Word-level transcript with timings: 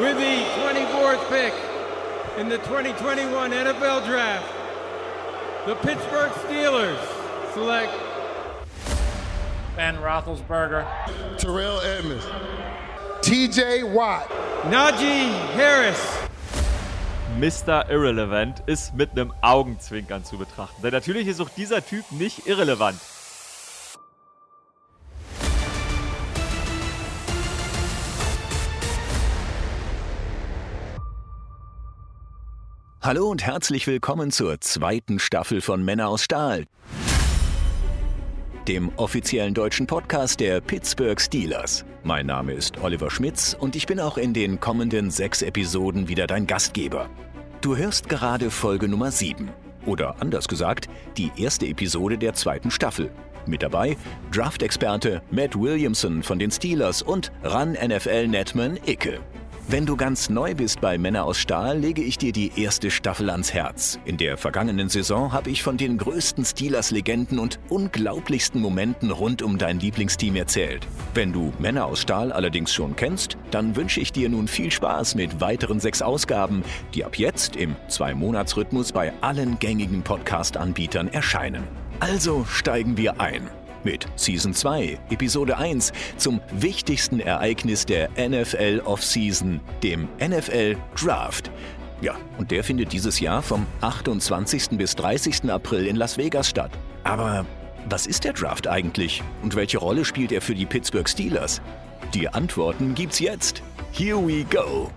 With 0.00 0.18
the 0.18 0.44
24th 0.60 1.26
pick 1.30 1.54
in 2.36 2.50
the 2.50 2.58
2021 2.58 3.50
NFL 3.50 4.04
Draft, 4.04 4.46
the 5.64 5.74
Pittsburgh 5.76 6.30
Steelers 6.44 6.98
select 7.54 7.94
Ben 9.74 9.96
Roethlisberger, 9.96 10.86
Terrell 11.38 11.80
Edmonds, 11.80 12.26
TJ 13.22 13.90
Watt, 13.94 14.28
Najee 14.64 15.30
Harris. 15.54 15.98
Mr. 17.38 17.88
Irrelevant 17.88 18.62
ist 18.66 18.94
mit 18.94 19.12
einem 19.12 19.32
Augenzwinkern 19.40 20.24
zu 20.24 20.36
betrachten. 20.36 20.82
Denn 20.82 20.92
natürlich 20.92 21.26
ist 21.26 21.40
auch 21.40 21.48
dieser 21.48 21.82
Typ 21.82 22.04
nicht 22.12 22.46
irrelevant. 22.46 22.98
Hallo 33.06 33.30
und 33.30 33.46
herzlich 33.46 33.86
willkommen 33.86 34.32
zur 34.32 34.60
zweiten 34.60 35.20
Staffel 35.20 35.60
von 35.60 35.84
Männer 35.84 36.08
aus 36.08 36.24
Stahl, 36.24 36.64
dem 38.66 38.90
offiziellen 38.96 39.54
deutschen 39.54 39.86
Podcast 39.86 40.40
der 40.40 40.60
Pittsburgh 40.60 41.20
Steelers. 41.20 41.84
Mein 42.02 42.26
Name 42.26 42.52
ist 42.54 42.82
Oliver 42.82 43.08
Schmitz 43.08 43.56
und 43.56 43.76
ich 43.76 43.86
bin 43.86 44.00
auch 44.00 44.18
in 44.18 44.34
den 44.34 44.58
kommenden 44.58 45.12
sechs 45.12 45.42
Episoden 45.42 46.08
wieder 46.08 46.26
dein 46.26 46.48
Gastgeber. 46.48 47.08
Du 47.60 47.76
hörst 47.76 48.08
gerade 48.08 48.50
Folge 48.50 48.88
Nummer 48.88 49.12
7 49.12 49.50
oder 49.86 50.20
anders 50.20 50.48
gesagt 50.48 50.88
die 51.16 51.30
erste 51.36 51.68
Episode 51.68 52.18
der 52.18 52.34
zweiten 52.34 52.72
Staffel. 52.72 53.12
Mit 53.46 53.62
dabei 53.62 53.96
Draft-Experte 54.32 55.22
Matt 55.30 55.54
Williamson 55.54 56.24
von 56.24 56.40
den 56.40 56.50
Steelers 56.50 57.02
und 57.02 57.30
Run-NFL-Netman 57.44 58.80
Icke. 58.84 59.20
Wenn 59.68 59.84
du 59.84 59.96
ganz 59.96 60.30
neu 60.30 60.54
bist 60.54 60.80
bei 60.80 60.96
Männer 60.96 61.24
aus 61.24 61.38
Stahl, 61.38 61.76
lege 61.76 62.00
ich 62.00 62.18
dir 62.18 62.30
die 62.30 62.52
erste 62.54 62.88
Staffel 62.88 63.28
ans 63.30 63.52
Herz. 63.52 63.98
In 64.04 64.16
der 64.16 64.36
vergangenen 64.36 64.88
Saison 64.88 65.32
habe 65.32 65.50
ich 65.50 65.64
von 65.64 65.76
den 65.76 65.98
größten 65.98 66.44
Steelers-Legenden 66.44 67.40
und 67.40 67.58
unglaublichsten 67.68 68.60
Momenten 68.60 69.10
rund 69.10 69.42
um 69.42 69.58
dein 69.58 69.80
Lieblingsteam 69.80 70.36
erzählt. 70.36 70.86
Wenn 71.14 71.32
du 71.32 71.52
Männer 71.58 71.86
aus 71.86 72.00
Stahl 72.00 72.30
allerdings 72.30 72.72
schon 72.72 72.94
kennst, 72.94 73.36
dann 73.50 73.74
wünsche 73.74 73.98
ich 73.98 74.12
dir 74.12 74.28
nun 74.28 74.46
viel 74.46 74.70
Spaß 74.70 75.16
mit 75.16 75.40
weiteren 75.40 75.80
sechs 75.80 76.00
Ausgaben, 76.00 76.62
die 76.94 77.04
ab 77.04 77.18
jetzt 77.18 77.56
im 77.56 77.74
Zwei-Monats-Rhythmus 77.88 78.92
bei 78.92 79.12
allen 79.20 79.58
gängigen 79.58 80.02
Podcast-Anbietern 80.02 81.08
erscheinen. 81.08 81.64
Also 81.98 82.44
steigen 82.44 82.96
wir 82.96 83.20
ein 83.20 83.50
mit 83.86 84.06
Season 84.16 84.52
2, 84.52 84.98
Episode 85.10 85.56
1 85.56 85.92
zum 86.16 86.40
wichtigsten 86.50 87.20
Ereignis 87.20 87.86
der 87.86 88.10
NFL 88.18 88.82
Offseason, 88.84 89.60
dem 89.84 90.08
NFL 90.18 90.76
Draft. 91.00 91.52
Ja, 92.02 92.16
und 92.36 92.50
der 92.50 92.64
findet 92.64 92.92
dieses 92.92 93.20
Jahr 93.20 93.42
vom 93.42 93.64
28. 93.82 94.70
bis 94.70 94.96
30. 94.96 95.48
April 95.50 95.86
in 95.86 95.94
Las 95.94 96.18
Vegas 96.18 96.48
statt. 96.48 96.72
Aber 97.04 97.46
was 97.88 98.08
ist 98.08 98.24
der 98.24 98.32
Draft 98.32 98.66
eigentlich 98.66 99.22
und 99.42 99.54
welche 99.54 99.78
Rolle 99.78 100.04
spielt 100.04 100.32
er 100.32 100.42
für 100.42 100.56
die 100.56 100.66
Pittsburgh 100.66 101.08
Steelers? 101.08 101.62
Die 102.12 102.28
Antworten 102.28 102.94
gibt's 102.94 103.20
jetzt. 103.20 103.62
Here 103.92 104.18
we 104.18 104.44
go. 104.44 104.90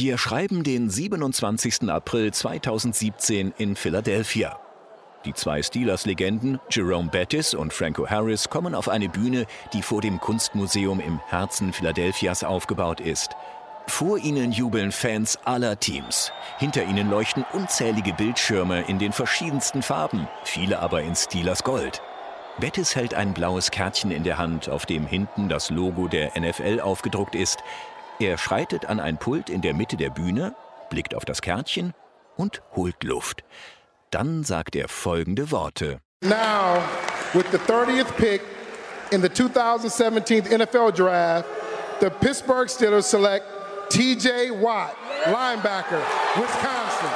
Wir 0.00 0.16
schreiben 0.16 0.62
den 0.62 0.88
27. 0.88 1.90
April 1.90 2.32
2017 2.32 3.52
in 3.58 3.74
Philadelphia. 3.74 4.56
Die 5.24 5.34
zwei 5.34 5.60
Steelers-Legenden, 5.60 6.60
Jerome 6.70 7.08
Bettis 7.10 7.52
und 7.52 7.72
Franco 7.72 8.08
Harris, 8.08 8.48
kommen 8.48 8.76
auf 8.76 8.88
eine 8.88 9.08
Bühne, 9.08 9.44
die 9.72 9.82
vor 9.82 10.00
dem 10.00 10.20
Kunstmuseum 10.20 11.00
im 11.00 11.18
Herzen 11.26 11.72
Philadelphias 11.72 12.44
aufgebaut 12.44 13.00
ist. 13.00 13.30
Vor 13.88 14.18
ihnen 14.18 14.52
jubeln 14.52 14.92
Fans 14.92 15.36
aller 15.44 15.80
Teams. 15.80 16.30
Hinter 16.58 16.84
ihnen 16.84 17.10
leuchten 17.10 17.44
unzählige 17.52 18.12
Bildschirme 18.12 18.82
in 18.82 19.00
den 19.00 19.10
verschiedensten 19.10 19.82
Farben, 19.82 20.28
viele 20.44 20.78
aber 20.78 21.02
in 21.02 21.16
Steelers 21.16 21.64
Gold. 21.64 22.02
Bettis 22.60 22.94
hält 22.94 23.14
ein 23.14 23.34
blaues 23.34 23.72
Kärtchen 23.72 24.12
in 24.12 24.22
der 24.22 24.38
Hand, 24.38 24.68
auf 24.68 24.86
dem 24.86 25.08
hinten 25.08 25.48
das 25.48 25.70
Logo 25.70 26.06
der 26.06 26.38
NFL 26.38 26.78
aufgedruckt 26.78 27.34
ist. 27.34 27.64
Er 28.20 28.36
schreitet 28.36 28.86
an 28.86 28.98
ein 28.98 29.16
Pult 29.16 29.48
in 29.48 29.60
der 29.60 29.74
Mitte 29.74 29.96
der 29.96 30.10
Bühne, 30.10 30.56
blickt 30.90 31.14
auf 31.14 31.24
das 31.24 31.40
Kärtchen 31.40 31.94
und 32.36 32.62
holt 32.74 33.04
Luft. 33.04 33.44
Dann 34.10 34.42
sagt 34.42 34.74
er 34.74 34.88
folgende 34.88 35.52
Worte. 35.52 36.00
Now, 36.22 36.82
with 37.32 37.46
the 37.52 37.58
30th 37.58 38.10
pick 38.16 38.40
in 39.12 39.22
the 39.22 39.28
2017 39.28 40.46
NFL 40.46 40.90
Draft, 40.90 41.46
the 42.00 42.10
Pittsburgh 42.10 42.68
Steelers 42.68 43.08
select 43.08 43.44
TJ 43.90 44.50
Watt, 44.60 44.96
linebacker, 45.26 46.02
Wisconsin. 46.34 47.08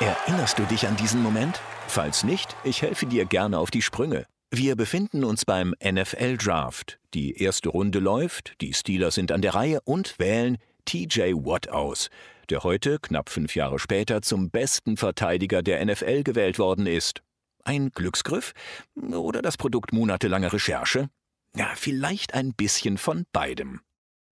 Erinnerst 0.00 0.58
du 0.58 0.64
dich 0.64 0.88
an 0.88 0.96
diesen 0.96 1.22
Moment? 1.22 1.60
Falls 1.86 2.24
nicht, 2.24 2.56
ich 2.64 2.82
helfe 2.82 3.06
dir 3.06 3.26
gerne 3.26 3.58
auf 3.58 3.70
die 3.70 3.82
Sprünge. 3.82 4.26
Wir 4.54 4.76
befinden 4.76 5.24
uns 5.24 5.46
beim 5.46 5.74
NFL 5.82 6.36
Draft. 6.36 6.98
Die 7.14 7.42
erste 7.42 7.70
Runde 7.70 8.00
läuft, 8.00 8.52
die 8.60 8.74
Steelers 8.74 9.14
sind 9.14 9.32
an 9.32 9.40
der 9.40 9.54
Reihe 9.54 9.80
und 9.84 10.18
wählen 10.18 10.58
TJ 10.84 11.32
Watt 11.32 11.70
aus, 11.70 12.10
der 12.50 12.62
heute, 12.62 12.98
knapp 12.98 13.30
fünf 13.30 13.56
Jahre 13.56 13.78
später, 13.78 14.20
zum 14.20 14.50
besten 14.50 14.98
Verteidiger 14.98 15.62
der 15.62 15.82
NFL 15.82 16.22
gewählt 16.22 16.58
worden 16.58 16.86
ist. 16.86 17.22
Ein 17.64 17.92
Glücksgriff 17.92 18.52
oder 18.94 19.40
das 19.40 19.56
Produkt 19.56 19.94
monatelanger 19.94 20.52
Recherche? 20.52 21.08
Ja, 21.56 21.72
vielleicht 21.74 22.34
ein 22.34 22.52
bisschen 22.52 22.98
von 22.98 23.24
beidem. 23.32 23.80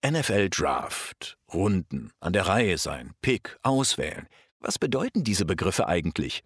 NFL 0.06 0.50
Draft, 0.50 1.38
Runden, 1.50 2.12
an 2.20 2.34
der 2.34 2.46
Reihe 2.46 2.76
sein, 2.76 3.12
Pick, 3.22 3.56
auswählen. 3.62 4.26
Was 4.58 4.78
bedeuten 4.78 5.24
diese 5.24 5.46
Begriffe 5.46 5.88
eigentlich? 5.88 6.42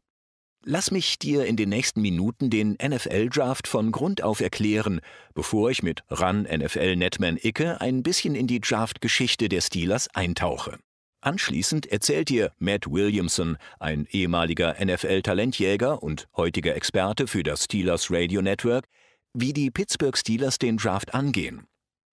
Lass 0.67 0.91
mich 0.91 1.19
dir 1.19 1.45
in 1.45 1.57
den 1.57 1.69
nächsten 1.69 2.01
Minuten 2.01 2.49
den 2.49 2.79
NFL-Draft 2.83 3.69
von 3.69 3.93
Grund 3.93 4.23
auf 4.23 4.41
erklären, 4.41 5.01
bevor 5.35 5.71
ich 5.71 5.83
mit 5.83 6.03
Run 6.11 6.45
NFL 6.45 6.97
Netman 6.97 7.39
Icke 7.43 7.83
ein 7.83 8.03
bisschen 8.03 8.35
in 8.35 8.47
die 8.47 8.61
Draft-Geschichte 8.61 9.51
der 9.51 9.61
Steelers 9.61 10.09
eintauche. 10.15 10.79
Anschließend 11.21 11.87
erzählt 11.93 12.31
dir 12.31 12.53
Matt 12.59 12.91
Williamson, 12.91 13.59
ein 13.79 14.07
ehemaliger 14.11 14.77
NFL-Talentjäger 14.83 16.03
und 16.03 16.29
heutiger 16.35 16.75
Experte 16.75 17.27
für 17.27 17.43
das 17.43 17.65
Steelers 17.65 18.11
Radio 18.11 18.41
Network, 18.41 18.87
wie 19.35 19.53
die 19.53 19.71
Pittsburgh 19.71 20.17
Steelers 20.17 20.59
den 20.59 20.79
Draft 20.79 21.13
angehen. 21.13 21.67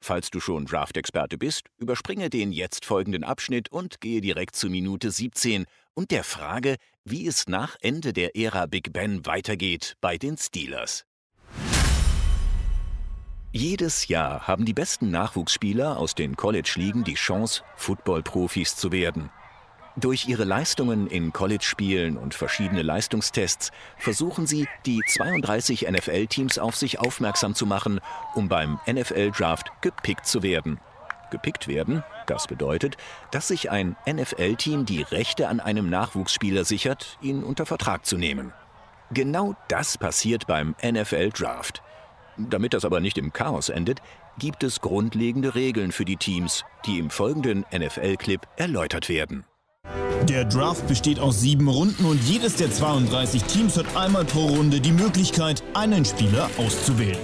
Falls 0.04 0.32
du 0.32 0.40
schon 0.40 0.66
Draft-Experte 0.66 1.38
bist, 1.38 1.68
überspringe 1.78 2.32
den 2.32 2.52
jetzt 2.52 2.86
folgenden 2.86 3.24
Abschnitt 3.24 3.72
und 3.72 4.02
gehe 4.02 4.20
direkt 4.20 4.56
zu 4.56 4.68
Minute 4.68 5.12
17 5.12 5.66
und 5.94 6.10
der 6.10 6.24
Frage, 6.24 6.78
wie 7.06 7.28
es 7.28 7.48
nach 7.48 7.78
Ende 7.82 8.12
der 8.12 8.36
Ära 8.36 8.66
Big 8.66 8.94
Ben 8.94 9.26
weitergeht 9.28 9.96
bei 10.02 10.18
den 10.18 10.38
Steelers. 10.38 11.06
Jedes 13.54 14.08
Jahr 14.08 14.48
haben 14.48 14.66
die 14.66 14.74
besten 14.74 15.12
Nachwuchsspieler 15.12 15.98
aus 15.98 16.16
den 16.16 16.36
College-Ligen 16.36 17.04
die 17.04 17.16
Chance, 17.16 17.64
Football-Profis 17.76 18.76
zu 18.78 18.92
werden. 18.92 19.30
Durch 19.98 20.28
ihre 20.28 20.46
Leistungen 20.46 21.08
in 21.08 21.34
College-Spielen 21.34 22.16
und 22.16 22.34
verschiedene 22.34 22.82
Leistungstests 22.82 23.72
versuchen 23.98 24.48
sie, 24.48 24.68
die 24.86 25.02
32 25.06 25.86
NFL-Teams 25.90 26.60
auf 26.60 26.78
sich 26.78 27.00
aufmerksam 27.00 27.56
zu 27.56 27.66
machen, 27.66 28.00
um 28.34 28.48
beim 28.48 28.80
NFL-Draft 28.90 29.70
gepickt 29.82 30.26
zu 30.26 30.44
werden. 30.44 30.80
Gepickt 31.30 31.68
werden, 31.68 32.04
das 32.26 32.48
bedeutet, 32.48 32.96
dass 33.32 33.50
sich 33.50 33.70
ein 33.70 33.98
NFL-Team 34.10 34.86
die 34.86 35.02
Rechte 35.02 35.50
an 35.50 35.60
einem 35.60 35.90
Nachwuchsspieler 35.90 36.64
sichert, 36.64 37.18
ihn 37.22 37.44
unter 37.44 37.66
Vertrag 37.66 38.06
zu 38.06 38.18
nehmen. 38.18 38.54
Genau 39.12 39.56
das 39.68 39.98
passiert 39.98 40.48
beim 40.48 40.74
NFL-Draft. 40.82 41.82
Damit 42.38 42.74
das 42.74 42.86
aber 42.86 43.02
nicht 43.02 43.18
im 43.18 43.34
Chaos 43.34 43.68
endet, 43.68 44.02
gibt 44.38 44.64
es 44.64 44.80
grundlegende 44.80 45.54
Regeln 45.54 45.92
für 45.92 46.06
die 46.06 46.16
Teams, 46.16 46.64
die 46.86 46.98
im 46.98 47.10
folgenden 47.10 47.66
NFL-Clip 47.74 48.48
erläutert 48.56 49.10
werden. 49.10 49.46
Der 50.32 50.46
Draft 50.46 50.88
besteht 50.88 51.20
aus 51.20 51.42
sieben 51.42 51.68
Runden 51.68 52.06
und 52.06 52.24
jedes 52.24 52.56
der 52.56 52.72
32 52.72 53.44
Teams 53.44 53.76
hat 53.76 53.98
einmal 53.98 54.24
pro 54.24 54.46
Runde 54.46 54.80
die 54.80 54.94
Möglichkeit, 54.94 55.62
einen 55.74 56.06
Spieler 56.06 56.50
auszuwählen. 56.58 57.20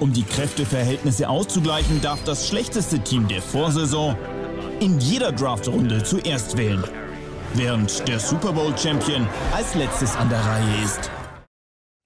Um 0.00 0.12
die 0.12 0.24
Kräfteverhältnisse 0.24 1.28
auszugleichen, 1.28 2.00
darf 2.00 2.24
das 2.24 2.48
schlechteste 2.48 2.98
Team 2.98 3.28
der 3.28 3.40
Vorsaison 3.40 4.16
in 4.80 4.98
jeder 4.98 5.30
Draftrunde 5.30 6.02
zuerst 6.02 6.56
wählen, 6.56 6.82
während 7.54 8.08
der 8.08 8.18
Super 8.18 8.52
Bowl 8.52 8.76
Champion 8.76 9.28
als 9.52 9.76
letztes 9.76 10.16
an 10.16 10.28
der 10.28 10.40
Reihe 10.40 10.84
ist. 10.84 11.10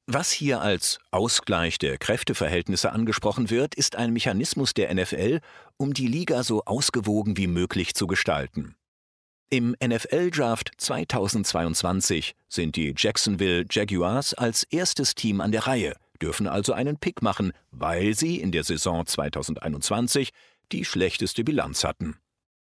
Was 0.07 0.31
hier 0.31 0.61
als 0.61 0.99
Ausgleich 1.11 1.79
der 1.79 1.97
Kräfteverhältnisse 1.97 2.93
angesprochen 2.93 3.49
wird, 3.49 3.75
ist 3.77 3.97
ein 3.97 4.13
Mechanismus 4.13 4.75
der 4.75 4.93
NFL, 4.93 5.41
um 5.79 5.95
die 5.95 6.09
Liga 6.09 6.43
so 6.43 6.65
ausgewogen 6.67 7.39
wie 7.39 7.47
möglich 7.47 7.95
zu 7.95 8.07
gestalten. 8.07 8.75
Im 9.53 9.77
NFL-Draft 9.85 10.71
2022 10.79 12.35
sind 12.49 12.75
die 12.75 12.95
Jacksonville 12.97 13.67
Jaguars 13.71 14.33
als 14.33 14.63
erstes 14.63 15.15
Team 15.15 15.43
an 15.43 15.53
der 15.53 15.67
Reihe, 15.67 15.95
dürfen 16.23 16.47
also 16.47 16.73
einen 16.73 16.97
Pick 16.97 17.21
machen, 17.21 17.53
weil 17.71 18.15
sie 18.15 18.41
in 18.41 18.51
der 18.51 18.65
Saison 18.65 19.05
2021 19.05 20.31
die 20.73 20.87
schlechteste 20.87 21.45
Bilanz 21.45 21.85
hatten. 21.85 22.17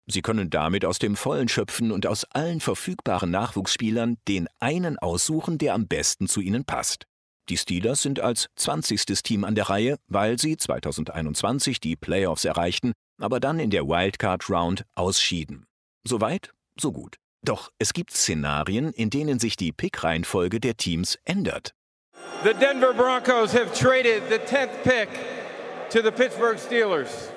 Sie 0.09 0.21
können 0.21 0.51
damit 0.51 0.85
aus 0.85 0.99
dem 0.99 1.15
Vollen 1.15 1.47
schöpfen 1.47 1.93
und 1.93 2.09
aus 2.09 2.25
allen 2.25 2.59
verfügbaren 2.59 3.31
Nachwuchsspielern 3.31 4.17
den 4.27 4.49
einen 4.59 4.99
aussuchen, 4.99 5.59
der 5.59 5.75
am 5.75 5.87
besten 5.87 6.27
zu 6.27 6.41
ihnen 6.41 6.65
passt. 6.65 7.07
Die 7.51 7.57
Steelers 7.57 8.03
sind 8.03 8.19
als 8.19 8.49
20. 8.57 9.05
Team 9.23 9.45
an 9.45 9.55
der 9.55 9.71
Reihe, 9.71 9.97
weil 10.09 10.41
sie 10.41 10.57
2021 10.57 11.79
die 11.79 11.95
Playoffs 11.95 12.45
erreichten, 12.45 12.95
aber 13.21 13.39
dann 13.39 13.61
in 13.61 13.71
der 13.71 13.87
Wildcard 13.87 14.51
Round 14.51 14.85
ausschieden. 14.97 15.67
Soweit, 16.03 16.51
so 16.81 16.93
gut. 16.93 17.17
Doch 17.43 17.71
es 17.79 17.93
gibt 17.93 18.13
Szenarien, 18.13 18.93
in 18.93 19.11
denen 19.11 19.39
sich 19.39 19.57
die 19.57 19.73
Pick-Reihenfolge 19.73 20.61
der 20.61 20.77
Teams 20.77 21.19
ändert. 21.25 21.75
The 22.45 22.55
Denver 22.55 22.93
Broncos 22.93 23.53
have 23.53 23.73
traded 23.73 24.23
the 24.29 24.39
10th 24.39 24.83
pick 24.83 25.09
to 25.91 26.03
the 26.03 26.11
Pittsburgh 26.11 26.59
Steelers. 26.59 27.31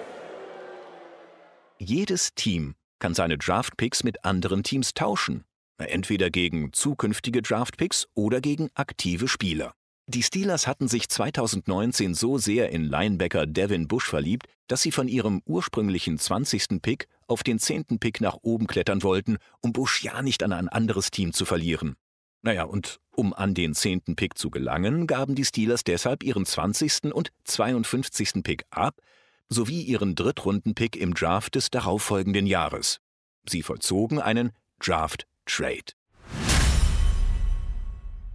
Jedes 1.80 2.34
Team 2.36 2.75
kann 3.00 3.13
seine 3.13 3.38
Draft-Picks 3.38 4.04
mit 4.04 4.24
anderen 4.24 4.63
Teams 4.63 4.94
tauschen. 4.94 5.44
Entweder 5.78 6.30
gegen 6.30 6.72
zukünftige 6.72 7.42
Draft-Picks 7.42 8.07
oder 8.13 8.39
gegen 8.39 8.69
aktive 8.75 9.28
Spieler. 9.28 9.74
Die 10.08 10.22
Steelers 10.22 10.68
hatten 10.68 10.90
sich 10.90 11.08
2019 11.08 12.14
so 12.14 12.38
sehr 12.38 12.70
in 12.72 12.84
Linebacker 12.84 13.46
Devin 13.48 13.88
Bush 13.88 14.06
verliebt, 14.10 14.48
dass 14.68 14.82
sie 14.82 14.92
von 14.92 15.08
ihrem 15.08 15.42
ursprünglichen 15.46 16.20
20. 16.20 16.82
Pick 16.82 17.08
auf 17.26 17.42
den 17.42 17.58
10. 17.58 18.00
Pick 18.00 18.20
nach 18.20 18.38
oben 18.42 18.68
klettern 18.68 19.02
wollten, 19.02 19.38
um 19.62 19.72
Bush 19.72 20.04
ja 20.04 20.22
nicht 20.22 20.44
an 20.44 20.52
ein 20.52 20.68
anderes 20.68 21.10
Team 21.10 21.32
zu 21.32 21.46
verlieren. 21.46 21.96
Naja, 22.42 22.66
und 22.66 23.00
um 23.16 23.34
an 23.34 23.54
den 23.54 23.74
10. 23.74 24.18
Pick 24.18 24.38
zu 24.38 24.50
gelangen, 24.50 25.08
gaben 25.08 25.36
die 25.36 25.46
Steelers 25.46 25.86
deshalb 25.86 26.24
ihren 26.24 26.46
20. 26.46 27.14
und 27.14 27.30
52. 27.46 28.44
Pick 28.44 28.66
ab, 28.72 29.00
sowie 29.48 29.84
ihren 29.84 30.16
Drittrunden-Pick 30.16 30.98
im 30.98 31.14
Draft 31.14 31.56
des 31.56 31.70
darauffolgenden 31.70 32.46
Jahres. 32.46 33.00
Sie 33.48 33.64
vollzogen 33.64 34.20
einen 34.20 34.52
Draft 34.80 35.28
Trade. 35.46 35.94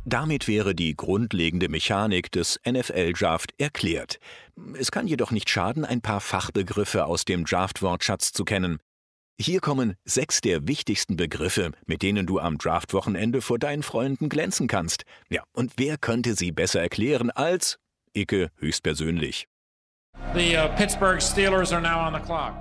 Damit 0.04 0.48
wäre 0.48 0.74
die 0.74 0.96
grundlegende 0.96 1.68
Mechanik 1.68 2.32
des 2.32 2.58
NFL-Draft 2.66 3.52
erklärt. 3.58 4.18
Es 4.78 4.90
kann 4.90 5.06
jedoch 5.06 5.30
nicht 5.30 5.50
schaden, 5.50 5.84
ein 5.84 6.00
paar 6.00 6.20
Fachbegriffe 6.20 7.04
aus 7.04 7.24
dem 7.24 7.44
Draft-Wortschatz 7.44 8.32
zu 8.32 8.44
kennen. 8.44 8.78
Hier 9.40 9.60
kommen 9.60 9.94
sechs 10.04 10.40
der 10.40 10.66
wichtigsten 10.66 11.16
Begriffe, 11.16 11.70
mit 11.86 12.02
denen 12.02 12.26
du 12.26 12.40
am 12.40 12.58
Draft-Wochenende 12.58 13.40
vor 13.40 13.58
deinen 13.58 13.84
Freunden 13.84 14.28
glänzen 14.28 14.66
kannst. 14.66 15.04
Ja, 15.28 15.44
und 15.52 15.74
wer 15.76 15.96
könnte 15.96 16.34
sie 16.34 16.50
besser 16.50 16.80
erklären 16.80 17.30
als 17.30 17.78
Icke 18.14 18.50
höchstpersönlich? 18.56 19.46
The 20.34 20.56
uh, 20.56 20.68
Pittsburgh 20.76 21.22
Steelers 21.22 21.72
are 21.72 21.80
now 21.80 22.04
on 22.04 22.12
the 22.12 22.20
clock. 22.20 22.54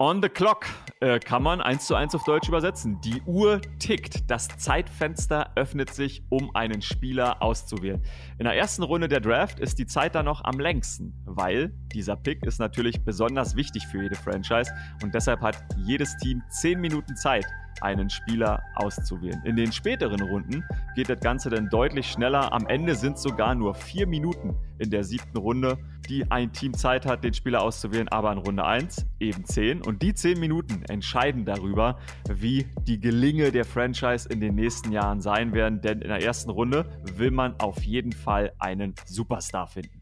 On 0.00 0.20
the 0.20 0.28
clock 0.28 0.66
äh, 0.98 1.20
kann 1.20 1.44
man 1.44 1.60
eins 1.60 1.86
zu 1.86 1.94
eins 1.94 2.16
auf 2.16 2.24
Deutsch 2.24 2.48
übersetzen. 2.48 3.00
Die 3.02 3.22
Uhr 3.26 3.60
tickt. 3.78 4.28
Das 4.28 4.48
Zeitfenster 4.48 5.52
öffnet 5.54 5.94
sich, 5.94 6.24
um 6.30 6.50
einen 6.56 6.82
Spieler 6.82 7.40
auszuwählen. 7.40 8.02
In 8.38 8.44
der 8.44 8.56
ersten 8.56 8.82
Runde 8.82 9.06
der 9.06 9.20
Draft 9.20 9.60
ist 9.60 9.78
die 9.78 9.86
Zeit 9.86 10.16
da 10.16 10.24
noch 10.24 10.42
am 10.42 10.58
längsten, 10.58 11.14
weil 11.26 11.72
dieser 11.92 12.16
Pick 12.16 12.44
ist 12.44 12.58
natürlich 12.58 13.04
besonders 13.04 13.54
wichtig 13.54 13.86
für 13.86 14.02
jede 14.02 14.16
Franchise 14.16 14.72
und 15.00 15.14
deshalb 15.14 15.40
hat 15.42 15.64
jedes 15.76 16.16
Team 16.16 16.42
10 16.48 16.80
Minuten 16.80 17.14
Zeit, 17.14 17.46
einen 17.82 18.10
Spieler 18.10 18.62
auszuwählen. 18.74 19.42
In 19.44 19.56
den 19.56 19.72
späteren 19.72 20.20
Runden 20.20 20.64
geht 20.94 21.08
das 21.08 21.20
Ganze 21.20 21.50
dann 21.50 21.68
deutlich 21.68 22.10
schneller. 22.10 22.52
Am 22.52 22.66
Ende 22.66 22.94
sind 22.94 23.18
sogar 23.18 23.54
nur 23.54 23.74
vier 23.74 24.06
Minuten 24.06 24.56
in 24.78 24.90
der 24.90 25.04
siebten 25.04 25.38
Runde, 25.38 25.78
die 26.08 26.30
ein 26.30 26.52
Team 26.52 26.74
Zeit 26.74 27.06
hat, 27.06 27.24
den 27.24 27.34
Spieler 27.34 27.62
auszuwählen, 27.62 28.08
aber 28.08 28.32
in 28.32 28.38
Runde 28.38 28.64
1 28.64 29.06
eben 29.20 29.44
10. 29.44 29.82
Und 29.82 30.02
die 30.02 30.14
10 30.14 30.38
Minuten 30.38 30.82
entscheiden 30.88 31.44
darüber, 31.44 31.98
wie 32.28 32.66
die 32.82 33.00
Gelinge 33.00 33.52
der 33.52 33.64
Franchise 33.64 34.28
in 34.28 34.40
den 34.40 34.54
nächsten 34.54 34.92
Jahren 34.92 35.20
sein 35.20 35.52
werden. 35.52 35.80
Denn 35.80 36.02
in 36.02 36.08
der 36.08 36.22
ersten 36.22 36.50
Runde 36.50 36.86
will 37.14 37.30
man 37.30 37.58
auf 37.60 37.82
jeden 37.82 38.12
Fall 38.12 38.52
einen 38.58 38.94
Superstar 39.06 39.66
finden. 39.66 39.98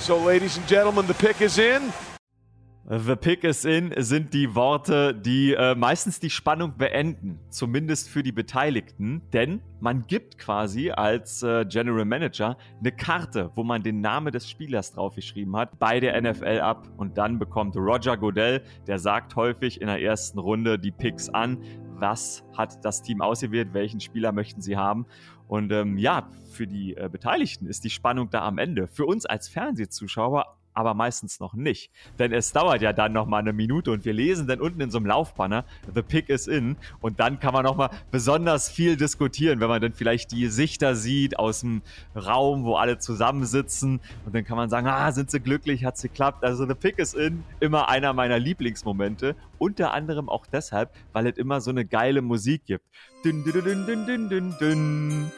So, 0.00 0.26
ladies 0.26 0.56
and 0.58 0.66
gentlemen, 0.66 1.06
the 1.06 1.14
pick 1.14 1.40
is 1.40 1.58
in. 1.58 1.92
The 2.90 3.16
Pick 3.16 3.44
is 3.44 3.66
in 3.66 3.92
sind 3.98 4.32
die 4.32 4.54
Worte, 4.54 5.14
die 5.14 5.52
äh, 5.52 5.74
meistens 5.74 6.20
die 6.20 6.30
Spannung 6.30 6.78
beenden, 6.78 7.38
zumindest 7.50 8.08
für 8.08 8.22
die 8.22 8.32
Beteiligten, 8.32 9.20
denn 9.34 9.60
man 9.78 10.06
gibt 10.06 10.38
quasi 10.38 10.90
als 10.90 11.42
äh, 11.42 11.66
General 11.66 12.06
Manager 12.06 12.56
eine 12.80 12.92
Karte, 12.92 13.50
wo 13.56 13.62
man 13.62 13.82
den 13.82 14.00
Namen 14.00 14.32
des 14.32 14.48
Spielers 14.48 14.92
draufgeschrieben 14.92 15.54
hat, 15.54 15.78
bei 15.78 16.00
der 16.00 16.18
NFL 16.18 16.60
ab. 16.60 16.88
Und 16.96 17.18
dann 17.18 17.38
bekommt 17.38 17.76
Roger 17.76 18.16
Godell, 18.16 18.62
der 18.86 18.98
sagt 18.98 19.36
häufig 19.36 19.82
in 19.82 19.88
der 19.88 20.00
ersten 20.00 20.38
Runde 20.38 20.78
die 20.78 20.90
Picks 20.90 21.28
an, 21.28 21.58
was 22.00 22.42
hat 22.56 22.82
das 22.86 23.02
Team 23.02 23.20
ausgewählt, 23.20 23.74
welchen 23.74 24.00
Spieler 24.00 24.32
möchten 24.32 24.62
sie 24.62 24.78
haben. 24.78 25.04
Und 25.46 25.72
ähm, 25.72 25.98
ja, 25.98 26.30
für 26.52 26.66
die 26.66 26.96
äh, 26.96 27.10
Beteiligten 27.12 27.66
ist 27.66 27.84
die 27.84 27.90
Spannung 27.90 28.30
da 28.30 28.46
am 28.46 28.56
Ende. 28.56 28.88
Für 28.88 29.04
uns 29.04 29.26
als 29.26 29.46
Fernsehzuschauer 29.48 30.57
aber 30.78 30.94
meistens 30.94 31.40
noch 31.40 31.54
nicht. 31.54 31.90
Denn 32.20 32.32
es 32.32 32.52
dauert 32.52 32.82
ja 32.82 32.92
dann 32.92 33.12
nochmal 33.12 33.40
eine 33.40 33.52
Minute 33.52 33.90
und 33.90 34.04
wir 34.04 34.12
lesen 34.12 34.46
dann 34.46 34.60
unten 34.60 34.80
in 34.80 34.92
so 34.92 34.98
einem 34.98 35.06
Laufbanner, 35.06 35.64
The 35.92 36.02
Pick 36.02 36.28
is 36.28 36.46
in. 36.46 36.76
Und 37.00 37.18
dann 37.18 37.40
kann 37.40 37.52
man 37.52 37.64
nochmal 37.64 37.90
besonders 38.12 38.68
viel 38.70 38.96
diskutieren, 38.96 39.58
wenn 39.58 39.68
man 39.68 39.82
dann 39.82 39.92
vielleicht 39.92 40.30
die 40.30 40.46
Sichter 40.46 40.94
sieht 40.94 41.36
aus 41.36 41.62
dem 41.62 41.82
Raum, 42.14 42.62
wo 42.62 42.76
alle 42.76 42.98
zusammensitzen. 42.98 43.98
Und 44.24 44.36
dann 44.36 44.44
kann 44.44 44.56
man 44.56 44.70
sagen, 44.70 44.86
ah, 44.86 45.10
sind 45.10 45.32
sie 45.32 45.40
glücklich, 45.40 45.84
hat 45.84 45.96
es 45.96 46.02
geklappt. 46.02 46.44
Also 46.44 46.64
The 46.64 46.74
Pick 46.74 47.00
is 47.00 47.12
in, 47.12 47.42
immer 47.58 47.88
einer 47.88 48.12
meiner 48.12 48.38
Lieblingsmomente. 48.38 49.34
Unter 49.58 49.92
anderem 49.92 50.28
auch 50.28 50.46
deshalb, 50.46 50.94
weil 51.12 51.26
es 51.26 51.36
immer 51.38 51.60
so 51.60 51.72
eine 51.72 51.84
geile 51.84 52.22
Musik 52.22 52.66
gibt. 52.66 52.84
Dün, 53.24 53.42
dün, 53.42 53.64
dün, 53.64 53.86
dün, 53.86 54.06
dün, 54.06 54.28
dün, 54.30 54.54
dün. 54.60 55.32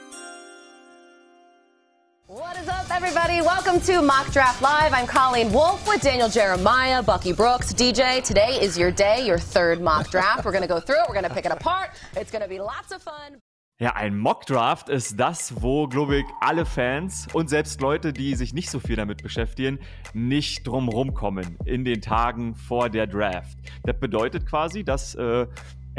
What 2.30 2.56
is 2.58 2.68
up, 2.68 2.88
everybody? 2.92 3.40
Welcome 3.40 3.80
to 3.80 4.00
Mock 4.02 4.30
Draft 4.30 4.62
Live. 4.62 4.92
I'm 4.92 5.08
Colleen 5.08 5.52
Wolf 5.52 5.84
with 5.88 6.00
Daniel 6.00 6.28
Jeremiah, 6.28 7.02
Bucky 7.02 7.32
Brooks, 7.32 7.74
DJ. 7.74 8.22
Today 8.22 8.56
is 8.60 8.78
your 8.78 8.92
day, 8.92 9.26
your 9.26 9.36
third 9.36 9.80
mock 9.80 10.12
draft. 10.12 10.44
We're 10.44 10.52
going 10.52 10.62
to 10.62 10.68
go 10.68 10.78
through 10.78 11.02
it, 11.02 11.08
we're 11.08 11.14
going 11.14 11.28
to 11.28 11.34
pick 11.34 11.44
it 11.44 11.50
apart. 11.50 11.90
It's 12.14 12.30
going 12.30 12.42
to 12.42 12.48
be 12.48 12.60
lots 12.60 12.92
of 12.92 13.02
fun. 13.02 13.40
Ja, 13.80 13.96
ein 13.96 14.16
Mockdraft 14.16 14.90
ist 14.90 15.18
das, 15.18 15.60
wo, 15.60 15.88
glaube 15.88 16.18
ich, 16.18 16.24
alle 16.40 16.66
Fans 16.66 17.26
und 17.32 17.50
selbst 17.50 17.80
Leute, 17.80 18.12
die 18.12 18.36
sich 18.36 18.52
nicht 18.54 18.70
so 18.70 18.78
viel 18.78 18.94
damit 18.94 19.24
beschäftigen, 19.24 19.80
nicht 20.12 20.68
drumherum 20.68 21.14
kommen 21.14 21.56
in 21.64 21.84
den 21.84 22.00
Tagen 22.00 22.54
vor 22.54 22.90
der 22.90 23.08
Draft. 23.08 23.58
Das 23.82 23.98
bedeutet 23.98 24.46
quasi, 24.46 24.84
dass 24.84 25.16
äh, 25.16 25.48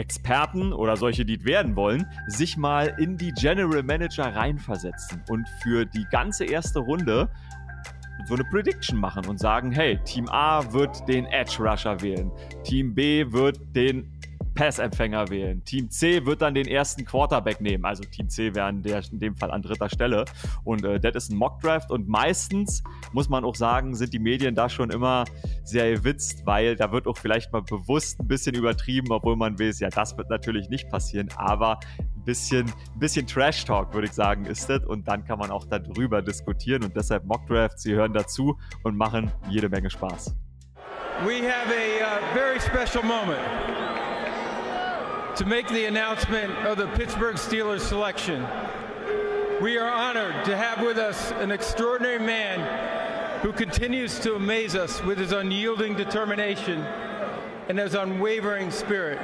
Experten 0.01 0.73
oder 0.73 0.97
solche, 0.97 1.23
die 1.23 1.37
es 1.37 1.45
werden 1.45 1.75
wollen, 1.75 2.05
sich 2.27 2.57
mal 2.57 2.93
in 2.97 3.17
die 3.17 3.31
General 3.31 3.83
Manager 3.83 4.35
reinversetzen 4.35 5.23
und 5.29 5.47
für 5.61 5.85
die 5.85 6.05
ganze 6.11 6.45
erste 6.45 6.79
Runde 6.79 7.29
so 8.25 8.33
eine 8.33 8.43
Prediction 8.43 8.99
machen 8.99 9.25
und 9.27 9.39
sagen, 9.39 9.71
hey, 9.71 9.99
Team 10.03 10.27
A 10.29 10.73
wird 10.73 11.07
den 11.07 11.25
Edge 11.27 11.57
Rusher 11.59 12.01
wählen, 12.01 12.31
Team 12.63 12.93
B 12.93 13.31
wird 13.31 13.59
den 13.75 14.11
Passempfänger 14.53 15.29
wählen. 15.29 15.63
Team 15.63 15.89
C 15.89 16.25
wird 16.25 16.41
dann 16.41 16.53
den 16.53 16.67
ersten 16.67 17.05
Quarterback 17.05 17.61
nehmen. 17.61 17.85
Also 17.85 18.03
Team 18.03 18.29
C 18.29 18.53
wäre 18.53 18.69
in, 18.69 18.83
in 18.83 19.19
dem 19.19 19.35
Fall 19.35 19.51
an 19.51 19.61
dritter 19.61 19.89
Stelle. 19.89 20.25
Und 20.63 20.83
äh, 20.83 20.99
das 20.99 21.25
ist 21.25 21.31
ein 21.31 21.37
Mockdraft. 21.37 21.91
Und 21.91 22.07
meistens, 22.07 22.83
muss 23.11 23.29
man 23.29 23.43
auch 23.43 23.55
sagen, 23.55 23.95
sind 23.95 24.13
die 24.13 24.19
Medien 24.19 24.55
da 24.55 24.69
schon 24.69 24.89
immer 24.89 25.25
sehr 25.63 25.91
gewitzt, 25.91 26.45
weil 26.45 26.75
da 26.75 26.91
wird 26.91 27.07
auch 27.07 27.17
vielleicht 27.17 27.51
mal 27.53 27.61
bewusst 27.61 28.19
ein 28.19 28.27
bisschen 28.27 28.55
übertrieben, 28.55 29.11
obwohl 29.11 29.35
man 29.35 29.59
weiß, 29.59 29.79
ja, 29.79 29.89
das 29.89 30.17
wird 30.17 30.29
natürlich 30.29 30.69
nicht 30.69 30.89
passieren. 30.89 31.29
Aber 31.37 31.79
ein 31.99 32.23
bisschen, 32.25 32.71
bisschen 32.97 33.25
Trash-Talk, 33.25 33.93
würde 33.93 34.07
ich 34.07 34.13
sagen, 34.13 34.45
ist 34.45 34.69
das. 34.69 34.85
Und 34.85 35.07
dann 35.07 35.23
kann 35.25 35.39
man 35.39 35.51
auch 35.51 35.65
darüber 35.65 36.21
diskutieren. 36.21 36.83
Und 36.83 36.95
deshalb 36.95 37.25
Mockdrafts, 37.25 37.83
sie 37.83 37.93
hören 37.93 38.13
dazu 38.13 38.57
und 38.83 38.97
machen 38.97 39.31
jede 39.49 39.69
Menge 39.69 39.89
Spaß. 39.89 40.35
We 41.25 41.43
have 41.43 41.69
a 41.69 42.01
uh, 42.01 42.33
very 42.33 42.59
special 42.59 43.03
moment. 43.03 44.10
To 45.35 45.45
make 45.45 45.67
the 45.69 45.85
announcement 45.85 46.51
of 46.65 46.77
the 46.77 46.87
Pittsburgh 46.87 47.35
Steelers 47.35 47.81
selection. 47.81 48.45
We 49.61 49.77
are 49.77 49.89
honored 49.89 50.45
to 50.45 50.57
have 50.57 50.85
with 50.85 50.97
us 50.97 51.31
an 51.33 51.51
extraordinary 51.51 52.19
man 52.19 53.39
who 53.41 53.53
continues 53.53 54.19
to 54.19 54.35
amaze 54.35 54.75
us 54.75 55.01
with 55.03 55.17
his 55.17 55.31
unyielding 55.31 55.95
determination 55.95 56.81
and 57.69 57.79
his 57.79 57.93
unwavering 57.93 58.71
spirit. 58.71 59.19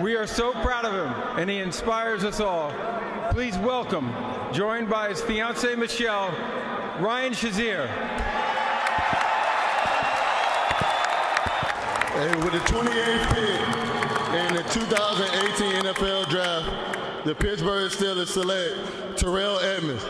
We 0.00 0.16
are 0.16 0.26
so 0.26 0.52
proud 0.52 0.86
of 0.86 0.92
him, 0.94 1.38
and 1.38 1.50
he 1.50 1.58
inspires 1.58 2.24
us 2.24 2.40
all. 2.40 2.72
Please 3.30 3.58
welcome, 3.58 4.10
joined 4.52 4.88
by 4.88 5.10
his 5.10 5.20
fiancee 5.20 5.76
Michelle, 5.76 6.30
Ryan 6.98 7.32
Shazier. 7.34 7.88
And 12.14 12.42
with 12.42 12.52
the 12.52 12.58
28th 12.60 13.34
pick, 13.34 13.77
in 14.48 14.56
the 14.56 14.62
2018 14.62 15.84
NFL 15.84 16.24
Draft, 16.30 16.70
the 17.26 17.34
Pittsburgh 17.34 17.90
Steelers 17.90 18.32
select 18.32 18.74
Terrell 19.16 19.58
Edmonds. 19.60 20.04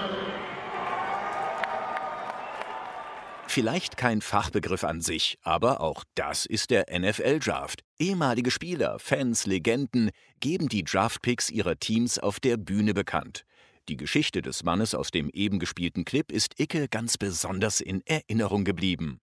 Vielleicht 3.49 3.97
kein 3.97 4.21
Fachbegriff 4.21 4.85
an 4.85 5.01
sich, 5.01 5.39
aber 5.43 5.81
auch 5.81 6.05
das 6.15 6.47
ist 6.47 6.71
der 6.71 6.87
NFL-Draft. 6.97 7.83
Ehemalige 7.99 8.51
Spieler, 8.51 8.99
Fans, 9.01 9.47
Legenden 9.47 10.11
geben 10.39 10.69
die 10.69 10.85
Draftpicks 10.85 11.51
ihrer 11.51 11.77
Teams 11.77 12.19
auf 12.19 12.39
der 12.39 12.57
Bühne 12.59 12.95
bekannt. 12.95 13.45
Die 13.89 13.97
Geschichte 13.97 14.43
des 14.43 14.63
Mannes 14.63 14.95
aus 14.95 15.11
dem 15.11 15.31
eben 15.31 15.59
gespielten 15.59 16.05
Clip 16.05 16.31
ist 16.31 16.61
Icke 16.61 16.89
ganz 16.89 17.17
besonders 17.17 17.81
in 17.81 18.03
Erinnerung 18.07 18.65
geblieben. 18.65 19.21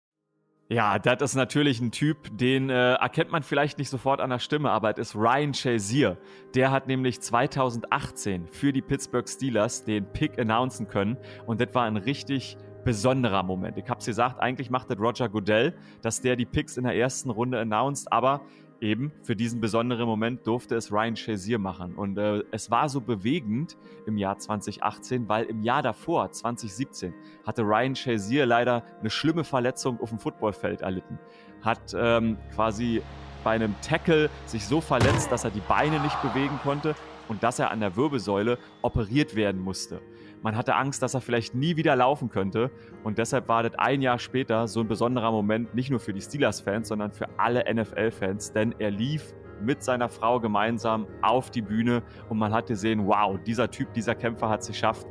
Ja, 0.67 0.97
das 0.97 1.21
ist 1.21 1.35
natürlich 1.35 1.79
ein 1.79 1.91
Typ, 1.91 2.35
den 2.35 2.71
äh, 2.71 2.93
erkennt 2.93 3.31
man 3.31 3.43
vielleicht 3.43 3.77
nicht 3.77 3.89
sofort 3.89 4.19
an 4.19 4.31
der 4.31 4.39
Stimme, 4.39 4.71
aber 4.71 4.89
es 4.89 4.97
ist 4.97 5.15
Ryan 5.15 5.53
Shazier. 5.53 6.17
Der 6.55 6.71
hat 6.71 6.87
nämlich 6.87 7.21
2018 7.21 8.47
für 8.47 8.73
die 8.73 8.81
Pittsburgh 8.81 9.29
Steelers 9.29 9.83
den 9.83 10.11
Pick 10.11 10.39
announcen 10.39 10.87
können 10.87 11.17
und 11.45 11.61
das 11.61 11.71
war 11.73 11.83
ein 11.83 11.97
richtig 11.97 12.57
besonderer 12.83 13.43
Moment. 13.43 13.77
Ich 13.77 13.87
hab's 13.87 14.07
gesagt, 14.07 14.39
eigentlich 14.39 14.71
macht 14.71 14.89
das 14.89 14.97
Roger 14.97 15.29
Goodell, 15.29 15.75
dass 16.01 16.21
der 16.21 16.35
die 16.35 16.45
Picks 16.45 16.77
in 16.77 16.85
der 16.85 16.95
ersten 16.95 17.29
Runde 17.29 17.59
announced, 17.59 18.11
aber 18.11 18.41
eben 18.81 19.11
für 19.23 19.35
diesen 19.35 19.61
besonderen 19.61 20.05
Moment 20.05 20.45
durfte 20.45 20.75
es 20.75 20.91
Ryan 20.91 21.15
Shazier 21.15 21.59
machen. 21.59 21.95
Und 21.95 22.17
äh, 22.17 22.43
es 22.51 22.69
war 22.71 22.89
so 22.89 23.01
bewegend 23.01 23.77
im 24.05 24.17
Jahr 24.17 24.37
2018, 24.37 25.27
weil 25.27 25.45
im 25.45 25.63
Jahr 25.63 25.81
davor, 25.81 26.31
2017, 26.31 27.13
hatte 27.45 27.61
Ryan 27.63 27.95
Shazier 27.95 28.45
leider 28.45 28.83
eine 28.99 29.09
schlimme 29.09 29.43
Verletzung 29.43 29.99
auf 30.01 30.09
dem 30.09 30.19
Footballfeld 30.19 30.81
erlitten. 30.81 31.19
Hat 31.61 31.95
ähm, 31.97 32.37
quasi 32.53 33.01
bei 33.43 33.51
einem 33.51 33.75
Tackle 33.81 34.29
sich 34.45 34.65
so 34.65 34.81
verletzt, 34.81 35.31
dass 35.31 35.43
er 35.43 35.51
die 35.51 35.61
Beine 35.61 35.99
nicht 35.99 36.21
bewegen 36.21 36.59
konnte 36.63 36.95
und 37.27 37.43
dass 37.43 37.59
er 37.59 37.71
an 37.71 37.79
der 37.79 37.95
Wirbelsäule 37.95 38.57
operiert 38.81 39.35
werden 39.35 39.61
musste. 39.61 40.01
Man 40.41 40.55
hatte 40.55 40.75
Angst, 40.75 41.01
dass 41.01 41.13
er 41.13 41.21
vielleicht 41.21 41.55
nie 41.55 41.75
wieder 41.75 41.95
laufen 41.95 42.29
könnte. 42.29 42.71
Und 43.03 43.17
deshalb 43.17 43.47
war 43.47 43.63
das 43.63 43.75
ein 43.75 44.01
Jahr 44.01 44.19
später 44.19 44.67
so 44.67 44.81
ein 44.81 44.87
besonderer 44.87 45.31
Moment, 45.31 45.73
nicht 45.73 45.89
nur 45.89 45.99
für 45.99 46.13
die 46.13 46.21
Steelers-Fans, 46.21 46.87
sondern 46.87 47.11
für 47.11 47.27
alle 47.37 47.63
NFL-Fans, 47.73 48.53
denn 48.53 48.75
er 48.79 48.91
lief 48.91 49.33
mit 49.61 49.83
seiner 49.83 50.09
Frau 50.09 50.39
gemeinsam 50.39 51.07
auf 51.21 51.49
die 51.49 51.61
Bühne 51.61 52.03
und 52.29 52.37
man 52.37 52.53
hat 52.53 52.67
gesehen, 52.67 53.07
wow, 53.07 53.39
dieser 53.45 53.71
Typ, 53.71 53.93
dieser 53.93 54.15
Kämpfer 54.15 54.49
hat 54.49 54.61
es 54.61 54.67
geschafft, 54.67 55.07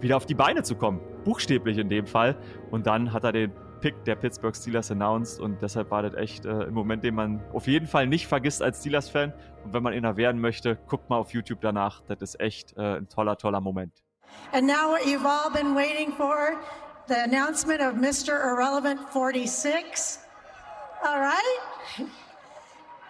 wieder 0.00 0.16
auf 0.16 0.26
die 0.26 0.34
Beine 0.34 0.62
zu 0.62 0.74
kommen. 0.74 1.00
Buchstäblich 1.24 1.78
in 1.78 1.88
dem 1.88 2.06
Fall. 2.06 2.36
Und 2.70 2.86
dann 2.86 3.12
hat 3.12 3.24
er 3.24 3.32
den 3.32 3.52
Pick 3.80 4.04
der 4.04 4.16
Pittsburgh 4.16 4.56
Steelers 4.56 4.90
announced 4.90 5.38
und 5.38 5.60
deshalb 5.60 5.90
war 5.90 6.02
das 6.02 6.14
echt 6.14 6.46
äh, 6.46 6.66
ein 6.66 6.74
Moment, 6.74 7.04
den 7.04 7.14
man 7.14 7.42
auf 7.52 7.66
jeden 7.66 7.86
Fall 7.86 8.06
nicht 8.06 8.26
vergisst 8.26 8.62
als 8.62 8.80
Steelers-Fan. 8.80 9.32
Und 9.64 9.72
wenn 9.74 9.82
man 9.82 9.92
ihn 9.92 10.16
werden 10.16 10.40
möchte, 10.40 10.76
guckt 10.86 11.10
mal 11.10 11.18
auf 11.18 11.32
YouTube 11.32 11.60
danach. 11.60 12.02
Das 12.06 12.20
ist 12.22 12.40
echt 12.40 12.76
äh, 12.76 12.98
ein 12.98 13.08
toller, 13.08 13.36
toller 13.36 13.60
Moment. 13.60 14.05
And 14.52 14.66
now 14.66 14.90
what 14.90 15.06
you've 15.06 15.26
all 15.26 15.50
been 15.50 15.74
waiting 15.74 16.12
for, 16.12 16.60
the 17.08 17.22
announcement 17.24 17.80
of 17.80 17.94
Mr. 17.94 18.42
Irrelevant 18.44 19.08
46. 19.10 20.18
All 21.04 21.20
right? 21.20 21.58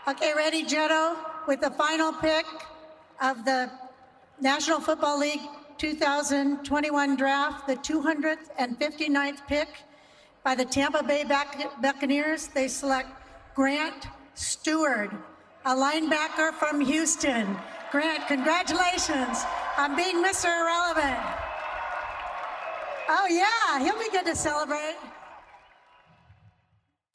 Okay, 0.09 0.33
ready, 0.35 0.65
Jetto, 0.65 1.17
with 1.47 1.61
the 1.61 1.71
final 1.71 2.13
pick 2.13 2.47
of 3.23 3.45
the 3.45 3.71
National 4.41 4.81
Football 4.81 5.19
League 5.19 5.41
2021 5.79 7.17
draft, 7.17 7.67
the 7.67 7.77
259th 7.77 9.47
pick 9.47 9.69
by 10.45 10.55
the 10.55 10.65
Tampa 10.65 11.03
Bay 11.03 11.25
Buccaneers. 11.81 12.49
They 12.49 12.69
select 12.69 13.09
Grant 13.55 14.09
Stewart, 14.35 15.11
a 15.65 15.75
linebacker 15.75 16.53
from 16.53 16.81
Houston. 16.81 17.57
Grant, 17.91 18.27
congratulations 18.27 19.45
on 19.78 19.95
being 19.95 20.23
Mr. 20.23 20.47
Irrelevant. 20.47 21.18
Oh, 23.09 23.26
yeah, 23.30 23.78
he'll 23.78 23.99
be 23.99 24.11
good 24.11 24.26
to 24.26 24.35
celebrate. 24.35 24.97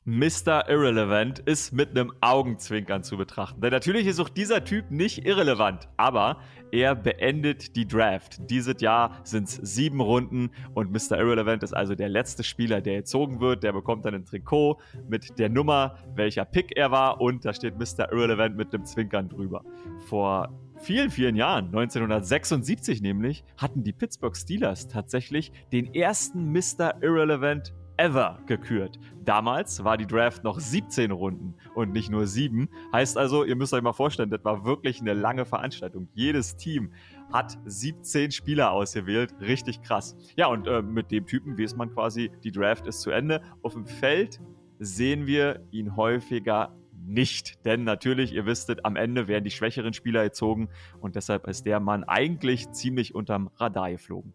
Mr. 0.04 0.68
Irrelevant 0.68 1.40
ist 1.40 1.74
mit 1.74 1.92
einem 1.92 2.12
Augenzwinkern 2.22 3.04
zu 3.04 3.18
betrachten. 3.18 3.62
Denn 3.62 3.72
natürlich 3.72 4.08
ist 4.08 4.20
auch 4.20 4.30
dieser 4.30 4.64
Typ 4.64 4.90
nicht 4.90 5.28
irrelevant, 5.28 5.90
aber 5.96 6.40
er 6.72 6.96
beendet 6.96 7.76
die 7.76 7.88
Draft. 7.88 8.50
Dieses 8.50 8.82
Jahr 8.82 9.20
sind 9.24 9.48
es 9.48 9.56
sieben 9.56 10.02
Runden 10.02 10.50
und 10.74 10.92
Mr. 10.92 11.20
Irrelevant 11.20 11.62
ist 11.62 11.74
also 11.74 11.94
der 11.94 12.10
letzte 12.10 12.44
Spieler, 12.44 12.82
der 12.82 12.98
gezogen 12.98 13.40
wird. 13.42 13.62
Der 13.62 13.74
bekommt 13.74 14.06
dann 14.06 14.16
ein 14.16 14.26
Trikot 14.26 14.80
mit 15.08 15.38
der 15.38 15.50
Nummer, 15.50 15.98
welcher 16.16 16.46
Pick 16.46 16.76
er 16.76 16.90
war 16.90 17.22
und 17.22 17.46
da 17.46 17.54
steht 17.54 17.78
Mr. 17.78 18.12
Irrelevant 18.12 18.56
mit 18.58 18.74
einem 18.74 18.86
Zwinkern 18.86 19.30
drüber. 19.30 19.64
Vor 20.08 20.50
vielen, 20.82 21.10
vielen 21.10 21.36
Jahren, 21.36 21.66
1976 21.68 23.02
nämlich, 23.02 23.44
hatten 23.58 23.84
die 23.84 23.94
Pittsburgh 23.94 24.36
Steelers 24.36 24.88
tatsächlich 24.88 25.52
den 25.72 25.94
ersten 25.94 26.52
Mr. 26.52 27.02
Irrelevant 27.02 27.74
ever 27.98 28.40
gekürt. 28.48 29.00
Damals 29.24 29.84
war 29.84 29.96
die 29.96 30.08
Draft 30.08 30.44
noch 30.44 30.60
17 30.60 31.12
Runden 31.12 31.54
und 31.76 31.92
nicht 31.92 32.10
nur 32.10 32.26
7. 32.26 32.68
Heißt 32.92 33.18
also, 33.18 33.44
ihr 33.44 33.56
müsst 33.56 33.74
euch 33.74 33.84
mal 33.84 33.94
vorstellen, 33.94 34.32
das 34.32 34.44
war 34.44 34.66
wirklich 34.66 35.02
eine 35.02 35.14
lange 35.14 35.46
Veranstaltung. 35.46 36.08
Jedes 36.14 36.56
Team 36.58 36.92
hat 37.32 37.60
17 37.66 38.32
Spieler 38.32 38.72
ausgewählt. 38.72 39.36
Richtig 39.40 39.84
krass. 39.84 40.16
Ja, 40.36 40.48
und 40.48 40.68
äh, 40.68 40.82
mit 40.82 41.12
dem 41.12 41.28
Typen 41.28 41.60
weiß 41.60 41.76
man 41.76 41.94
quasi, 41.94 42.32
die 42.44 42.52
Draft 42.52 42.88
ist 42.88 43.02
zu 43.02 43.12
Ende. 43.12 43.42
Auf 43.62 43.74
dem 43.74 43.86
Feld 43.86 44.42
sehen 44.80 45.28
wir 45.28 45.62
ihn 45.70 45.96
häufiger 45.96 46.76
nicht. 47.06 47.66
Denn 47.66 47.84
natürlich, 47.84 48.34
ihr 48.34 48.46
wisstet, 48.46 48.86
am 48.86 48.96
Ende 48.96 49.28
werden 49.28 49.44
die 49.44 49.52
schwächeren 49.52 49.94
Spieler 49.94 50.24
gezogen 50.24 50.70
und 51.00 51.16
deshalb 51.16 51.48
ist 51.48 51.66
der 51.66 51.80
Mann 51.80 52.04
eigentlich 52.04 52.72
ziemlich 52.72 53.16
unterm 53.16 53.50
Radar 53.58 53.92
geflogen. 53.92 54.34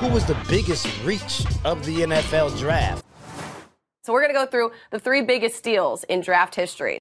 Who 0.00 0.12
was 0.12 0.26
the 0.26 0.34
biggest 0.48 0.86
reach 1.06 1.44
of 1.64 1.84
the 1.84 2.04
NFL 2.04 2.50
draft? 2.58 3.04
So 4.02 4.12
we're 4.12 4.22
going 4.22 4.34
to 4.34 4.40
go 4.40 4.46
through 4.46 4.72
the 4.90 4.98
three 4.98 5.22
biggest 5.22 5.56
steals 5.56 6.02
in 6.04 6.22
draft 6.22 6.54
history. 6.54 6.98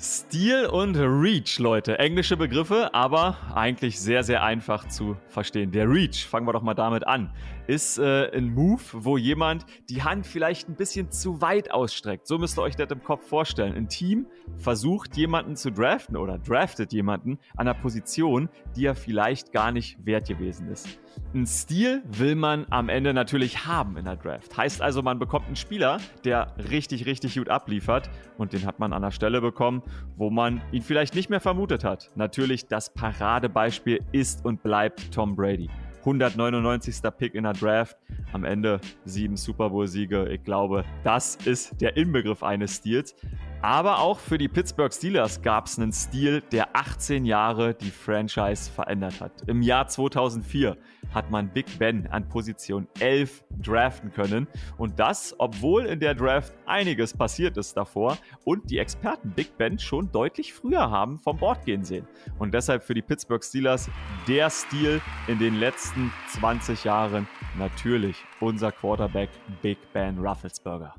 Stil 0.00 0.66
und 0.66 0.96
Reach, 0.96 1.58
Leute. 1.58 1.98
Englische 1.98 2.36
Begriffe, 2.36 2.94
aber 2.94 3.36
eigentlich 3.52 3.98
sehr, 3.98 4.22
sehr 4.22 4.44
einfach 4.44 4.86
zu 4.86 5.16
verstehen. 5.26 5.72
Der 5.72 5.90
Reach, 5.90 6.24
fangen 6.24 6.46
wir 6.46 6.52
doch 6.52 6.62
mal 6.62 6.74
damit 6.74 7.04
an, 7.04 7.32
ist 7.66 7.98
äh, 7.98 8.30
ein 8.30 8.54
Move, 8.54 8.80
wo 8.92 9.18
jemand 9.18 9.66
die 9.90 10.04
Hand 10.04 10.24
vielleicht 10.24 10.68
ein 10.68 10.76
bisschen 10.76 11.10
zu 11.10 11.40
weit 11.40 11.72
ausstreckt. 11.72 12.28
So 12.28 12.38
müsst 12.38 12.60
ihr 12.60 12.62
euch 12.62 12.76
das 12.76 12.88
im 12.92 13.02
Kopf 13.02 13.26
vorstellen. 13.26 13.74
Ein 13.74 13.88
Team 13.88 14.26
versucht 14.56 15.16
jemanden 15.16 15.56
zu 15.56 15.72
draften 15.72 16.16
oder 16.16 16.38
draftet 16.38 16.92
jemanden 16.92 17.40
an 17.56 17.66
einer 17.66 17.74
Position, 17.74 18.48
die 18.76 18.86
er 18.86 18.94
vielleicht 18.94 19.50
gar 19.50 19.72
nicht 19.72 19.98
wert 20.06 20.28
gewesen 20.28 20.68
ist. 20.68 21.00
Ein 21.34 21.46
Stil 21.46 22.02
will 22.06 22.34
man 22.34 22.66
am 22.70 22.88
Ende 22.88 23.12
natürlich 23.12 23.66
haben 23.66 23.96
in 23.96 24.04
der 24.04 24.16
Draft. 24.16 24.56
Heißt 24.56 24.80
also, 24.80 25.02
man 25.02 25.18
bekommt 25.18 25.46
einen 25.46 25.56
Spieler, 25.56 25.98
der 26.24 26.54
richtig, 26.70 27.06
richtig 27.06 27.36
gut 27.36 27.48
abliefert 27.48 28.08
und 28.38 28.52
den 28.52 28.64
hat 28.64 28.78
man 28.78 28.92
an 28.92 29.02
der 29.02 29.10
Stelle 29.10 29.40
bekommen, 29.40 29.82
wo 30.16 30.30
man 30.30 30.62
ihn 30.72 30.82
vielleicht 30.82 31.14
nicht 31.14 31.30
mehr 31.30 31.40
vermutet 31.40 31.84
hat. 31.84 32.10
Natürlich, 32.14 32.66
das 32.66 32.92
Paradebeispiel 32.92 34.00
ist 34.12 34.44
und 34.44 34.62
bleibt 34.62 35.12
Tom 35.12 35.36
Brady. 35.36 35.68
199. 36.00 37.02
Pick 37.18 37.34
in 37.34 37.44
der 37.44 37.52
Draft, 37.52 37.96
am 38.32 38.44
Ende 38.44 38.80
sieben 39.04 39.36
Super 39.36 39.70
Bowl-Siege. 39.70 40.28
Ich 40.30 40.42
glaube, 40.44 40.84
das 41.04 41.36
ist 41.36 41.80
der 41.80 41.96
Inbegriff 41.96 42.42
eines 42.42 42.76
Stils. 42.76 43.14
Aber 43.60 43.98
auch 43.98 44.20
für 44.20 44.38
die 44.38 44.46
Pittsburgh 44.46 44.94
Steelers 44.94 45.42
gab 45.42 45.66
es 45.66 45.78
einen 45.78 45.92
Stil, 45.92 46.42
der 46.52 46.76
18 46.76 47.24
Jahre 47.24 47.74
die 47.74 47.90
Franchise 47.90 48.70
verändert 48.70 49.20
hat. 49.20 49.32
Im 49.48 49.62
Jahr 49.62 49.88
2004 49.88 50.76
hat 51.12 51.30
man 51.32 51.48
Big 51.48 51.66
Ben 51.76 52.06
an 52.06 52.28
Position 52.28 52.86
11 53.00 53.42
draften 53.60 54.12
können. 54.12 54.46
Und 54.76 55.00
das, 55.00 55.34
obwohl 55.38 55.86
in 55.86 55.98
der 55.98 56.14
Draft 56.14 56.52
einiges 56.66 57.12
passiert 57.12 57.56
ist 57.56 57.76
davor 57.76 58.16
und 58.44 58.70
die 58.70 58.78
Experten 58.78 59.30
Big 59.30 59.58
Ben 59.58 59.76
schon 59.78 60.12
deutlich 60.12 60.52
früher 60.52 60.90
haben 60.90 61.18
vom 61.18 61.36
Bord 61.36 61.64
gehen 61.64 61.84
sehen. 61.84 62.06
Und 62.38 62.54
deshalb 62.54 62.84
für 62.84 62.94
die 62.94 63.02
Pittsburgh 63.02 63.42
Steelers 63.42 63.90
der 64.28 64.50
Stil 64.50 65.00
in 65.26 65.40
den 65.40 65.56
letzten 65.58 66.12
20 66.28 66.84
Jahren 66.84 67.26
natürlich 67.58 68.24
unser 68.38 68.70
Quarterback 68.70 69.30
Big 69.62 69.78
Ben 69.92 70.16
Rufflesberger. 70.18 70.94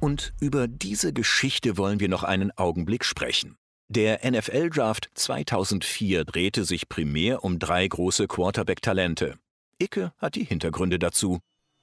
Und 0.00 0.32
über 0.40 0.68
diese 0.68 1.12
Geschichte 1.12 1.76
wollen 1.76 2.00
wir 2.00 2.08
noch 2.08 2.22
einen 2.22 2.50
Augenblick 2.56 3.04
sprechen. 3.04 3.56
Der 3.88 4.20
NFL-Draft 4.30 5.10
2004 5.14 6.24
drehte 6.24 6.64
sich 6.64 6.88
primär 6.88 7.42
um 7.42 7.58
drei 7.58 7.88
große 7.88 8.28
Quarterback-Talente. 8.28 9.38
Icke 9.78 10.12
hat 10.18 10.34
die 10.34 10.44
Hintergründe 10.44 10.98
dazu. 10.98 11.38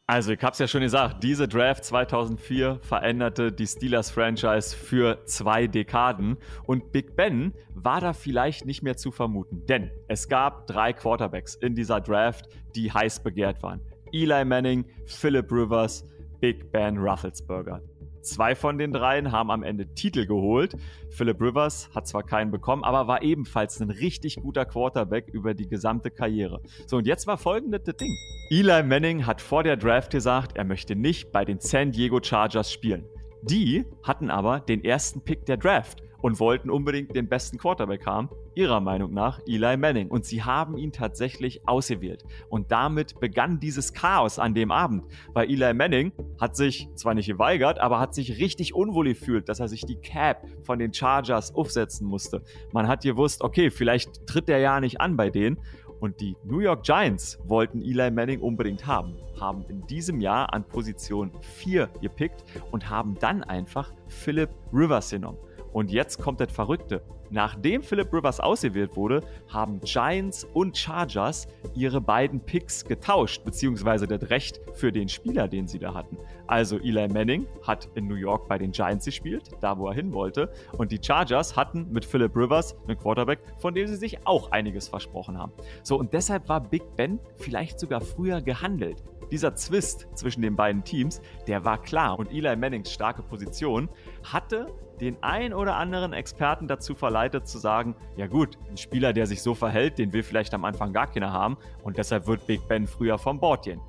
Also, 0.07 0.33
ich 0.33 0.43
hab's 0.43 0.59
ja 0.59 0.67
schon 0.67 0.81
gesagt, 0.81 1.23
diese 1.23 1.47
Draft 1.47 1.83
2004 1.83 2.79
veränderte 2.83 3.51
die 3.51 3.65
Steelers-Franchise 3.65 4.75
für 4.75 5.25
zwei 5.25 5.65
Dekaden 5.65 6.37
und 6.67 6.91
Big 6.91 7.15
Ben 7.15 7.53
war 7.73 8.01
da 8.01 8.13
vielleicht 8.13 8.65
nicht 8.67 8.83
mehr 8.83 8.97
zu 8.97 9.11
vermuten, 9.11 9.65
denn 9.65 9.89
es 10.07 10.27
gab 10.27 10.67
drei 10.67 10.93
Quarterbacks 10.93 11.55
in 11.55 11.73
dieser 11.73 12.01
Draft, 12.01 12.49
die 12.75 12.91
heiß 12.91 13.23
begehrt 13.23 13.63
waren. 13.63 13.81
Eli 14.11 14.45
Manning, 14.45 14.85
Philip 15.07 15.51
Rivers, 15.51 16.05
Big 16.39 16.71
Ben 16.71 16.99
Rufflesberger. 16.99 17.81
Zwei 18.25 18.55
von 18.55 18.77
den 18.77 18.91
dreien 18.91 19.31
haben 19.31 19.51
am 19.51 19.61
Ende 19.61 19.93
Titel 19.93 20.25
geholt. 20.25 20.75
Philip 21.09 21.39
Rivers 21.39 21.89
hat 21.93 22.07
zwar 22.07 22.23
keinen 22.23 22.49
bekommen, 22.49 22.83
aber 22.83 23.07
war 23.07 23.21
ebenfalls 23.21 23.79
ein 23.79 23.91
richtig 23.91 24.37
guter 24.37 24.65
Quarterback 24.65 25.27
über 25.27 25.53
die 25.53 25.67
gesamte 25.67 26.09
Karriere. 26.09 26.59
So, 26.87 26.97
und 26.97 27.05
jetzt 27.05 27.27
war 27.27 27.37
folgendes 27.37 27.83
Ding. 27.83 28.17
Eli 28.49 28.83
Manning 28.83 29.25
hat 29.27 29.41
vor 29.41 29.63
der 29.63 29.77
Draft 29.77 30.11
gesagt, 30.11 30.57
er 30.57 30.63
möchte 30.63 30.95
nicht 30.95 31.31
bei 31.31 31.45
den 31.45 31.59
San 31.59 31.91
Diego 31.91 32.19
Chargers 32.21 32.71
spielen. 32.71 33.05
Die 33.47 33.85
hatten 34.01 34.31
aber 34.31 34.59
den 34.59 34.83
ersten 34.83 35.21
Pick 35.21 35.45
der 35.45 35.57
Draft 35.57 36.01
und 36.19 36.39
wollten 36.39 36.71
unbedingt 36.71 37.15
den 37.15 37.29
besten 37.29 37.59
Quarterback 37.59 38.07
haben, 38.07 38.29
ihrer 38.55 38.79
Meinung 38.79 39.13
nach 39.13 39.39
Eli 39.45 39.77
Manning. 39.77 40.07
Und 40.07 40.25
sie 40.25 40.41
haben 40.41 40.75
ihn 40.75 40.91
tatsächlich 40.91 41.67
ausgewählt. 41.67 42.25
Und 42.49 42.71
damit 42.71 43.19
begann 43.19 43.59
dieses 43.59 43.93
Chaos 43.93 44.39
an 44.39 44.55
dem 44.55 44.71
Abend, 44.71 45.03
weil 45.33 45.47
Eli 45.51 45.75
Manning 45.75 46.11
hat 46.41 46.55
sich 46.55 46.89
zwar 46.95 47.13
nicht 47.13 47.27
geweigert, 47.27 47.77
aber 47.77 47.99
hat 47.99 48.15
sich 48.15 48.39
richtig 48.39 48.73
unwohl 48.73 49.09
gefühlt, 49.09 49.47
dass 49.47 49.59
er 49.59 49.67
sich 49.67 49.85
die 49.85 49.97
Cap 49.97 50.47
von 50.63 50.79
den 50.79 50.91
Chargers 50.91 51.53
aufsetzen 51.53 52.07
musste. 52.07 52.41
Man 52.73 52.87
hat 52.87 53.03
gewusst, 53.03 53.43
okay, 53.43 53.69
vielleicht 53.69 54.25
tritt 54.25 54.49
er 54.49 54.57
ja 54.57 54.79
nicht 54.79 54.99
an 54.99 55.17
bei 55.17 55.29
denen. 55.29 55.59
Und 55.99 56.19
die 56.19 56.35
New 56.43 56.59
York 56.59 56.83
Giants 56.83 57.39
wollten 57.45 57.81
Eli 57.81 58.11
Manning 58.11 58.41
unbedingt 58.41 58.85
haben, 58.85 59.15
haben 59.39 59.65
in 59.69 59.85
diesem 59.87 60.19
Jahr 60.21 60.53
an 60.53 60.63
Position 60.63 61.31
4 61.41 61.89
gepickt 62.01 62.43
und 62.71 62.89
haben 62.89 63.15
dann 63.19 63.43
einfach 63.43 63.91
Philip 64.07 64.49
Rivers 64.73 65.09
genommen. 65.09 65.37
Und 65.73 65.91
jetzt 65.91 66.21
kommt 66.21 66.39
das 66.39 66.51
Verrückte. 66.51 67.01
Nachdem 67.29 67.81
Philip 67.81 68.11
Rivers 68.13 68.39
ausgewählt 68.39 68.95
wurde, 68.95 69.21
haben 69.49 69.79
Giants 69.81 70.45
und 70.53 70.77
Chargers 70.77 71.47
ihre 71.73 72.01
beiden 72.01 72.39
Picks 72.39 72.85
getauscht, 72.85 73.43
beziehungsweise 73.43 74.07
das 74.07 74.29
Recht 74.29 74.61
für 74.73 74.91
den 74.91 75.09
Spieler, 75.09 75.47
den 75.47 75.67
sie 75.67 75.79
da 75.79 75.93
hatten. 75.93 76.17
Also 76.47 76.77
Eli 76.77 77.07
Manning 77.07 77.47
hat 77.63 77.89
in 77.95 78.07
New 78.07 78.15
York 78.15 78.47
bei 78.47 78.57
den 78.57 78.71
Giants 78.71 79.05
gespielt, 79.05 79.49
da 79.61 79.77
wo 79.77 79.87
er 79.87 79.93
hin 79.93 80.13
wollte, 80.13 80.51
und 80.77 80.91
die 80.91 80.99
Chargers 81.01 81.55
hatten 81.55 81.91
mit 81.91 82.05
Philip 82.05 82.35
Rivers 82.35 82.75
einen 82.87 82.97
Quarterback, 82.97 83.39
von 83.57 83.73
dem 83.73 83.87
sie 83.87 83.95
sich 83.95 84.25
auch 84.25 84.51
einiges 84.51 84.87
versprochen 84.87 85.37
haben. 85.37 85.51
So, 85.83 85.97
und 85.97 86.13
deshalb 86.13 86.47
war 86.49 86.61
Big 86.61 86.83
Ben 86.95 87.19
vielleicht 87.37 87.79
sogar 87.79 88.01
früher 88.01 88.41
gehandelt. 88.41 89.03
Dieser 89.31 89.55
Zwist 89.55 90.07
zwischen 90.15 90.41
den 90.41 90.55
beiden 90.55 90.83
Teams, 90.83 91.21
der 91.47 91.65
war 91.65 91.81
klar 91.81 92.17
und 92.19 92.31
Eli 92.31 92.55
Mannings 92.55 92.91
starke 92.91 93.23
Position 93.23 93.89
hatte 94.23 94.67
den 94.99 95.21
ein 95.21 95.53
oder 95.53 95.75
anderen 95.75 96.13
Experten 96.13 96.67
dazu 96.67 96.95
verleitet 96.95 97.47
zu 97.47 97.57
sagen, 97.57 97.95
ja 98.15 98.27
gut, 98.27 98.57
ein 98.69 98.77
Spieler, 98.77 99.13
der 99.13 99.27
sich 99.27 99.41
so 99.41 99.53
verhält, 99.53 99.97
den 99.97 100.13
will 100.13 100.23
vielleicht 100.23 100.53
am 100.53 100.65
Anfang 100.65 100.93
gar 100.93 101.07
keiner 101.07 101.31
haben 101.31 101.57
und 101.83 101.97
deshalb 101.97 102.27
wird 102.27 102.47
Big 102.47 102.67
Ben 102.67 102.87
früher 102.87 103.17
vom 103.17 103.39
Bord 103.39 103.65
gehen. 103.65 103.81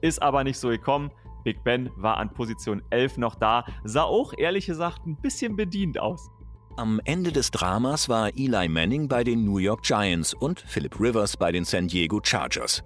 Ist 0.00 0.22
aber 0.22 0.44
nicht 0.44 0.58
so 0.58 0.68
gekommen. 0.68 1.10
Big 1.44 1.64
Ben 1.64 1.90
war 1.96 2.18
an 2.18 2.32
Position 2.32 2.82
11 2.90 3.18
noch 3.18 3.34
da, 3.34 3.64
sah 3.84 4.04
auch 4.04 4.32
ehrlich 4.36 4.66
gesagt 4.66 5.04
ein 5.06 5.16
bisschen 5.16 5.56
bedient 5.56 5.98
aus. 5.98 6.30
Am 6.76 7.00
Ende 7.04 7.32
des 7.32 7.50
Dramas 7.50 8.08
war 8.08 8.28
Eli 8.34 8.68
Manning 8.68 9.08
bei 9.08 9.24
den 9.24 9.44
New 9.44 9.58
York 9.58 9.82
Giants 9.82 10.32
und 10.32 10.60
Philip 10.60 10.98
Rivers 10.98 11.36
bei 11.36 11.52
den 11.52 11.64
San 11.64 11.88
Diego 11.88 12.20
Chargers. 12.22 12.82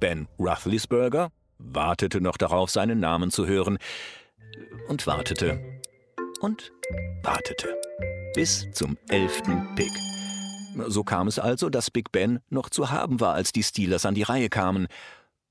Ben 0.00 0.28
Roethlisberger 0.38 1.30
wartete 1.64 2.20
noch 2.20 2.36
darauf, 2.36 2.70
seinen 2.70 3.00
Namen 3.00 3.30
zu 3.30 3.46
hören 3.46 3.78
und 4.88 5.06
wartete 5.06 5.80
und 6.40 6.72
wartete. 7.22 7.74
Bis 8.34 8.66
zum 8.72 8.96
elften 9.08 9.74
Pick. 9.74 9.92
So 10.88 11.04
kam 11.04 11.28
es 11.28 11.38
also, 11.38 11.68
dass 11.68 11.90
Big 11.90 12.12
Ben 12.12 12.40
noch 12.48 12.70
zu 12.70 12.90
haben 12.90 13.20
war, 13.20 13.34
als 13.34 13.52
die 13.52 13.62
Steelers 13.62 14.06
an 14.06 14.14
die 14.14 14.22
Reihe 14.22 14.48
kamen. 14.48 14.86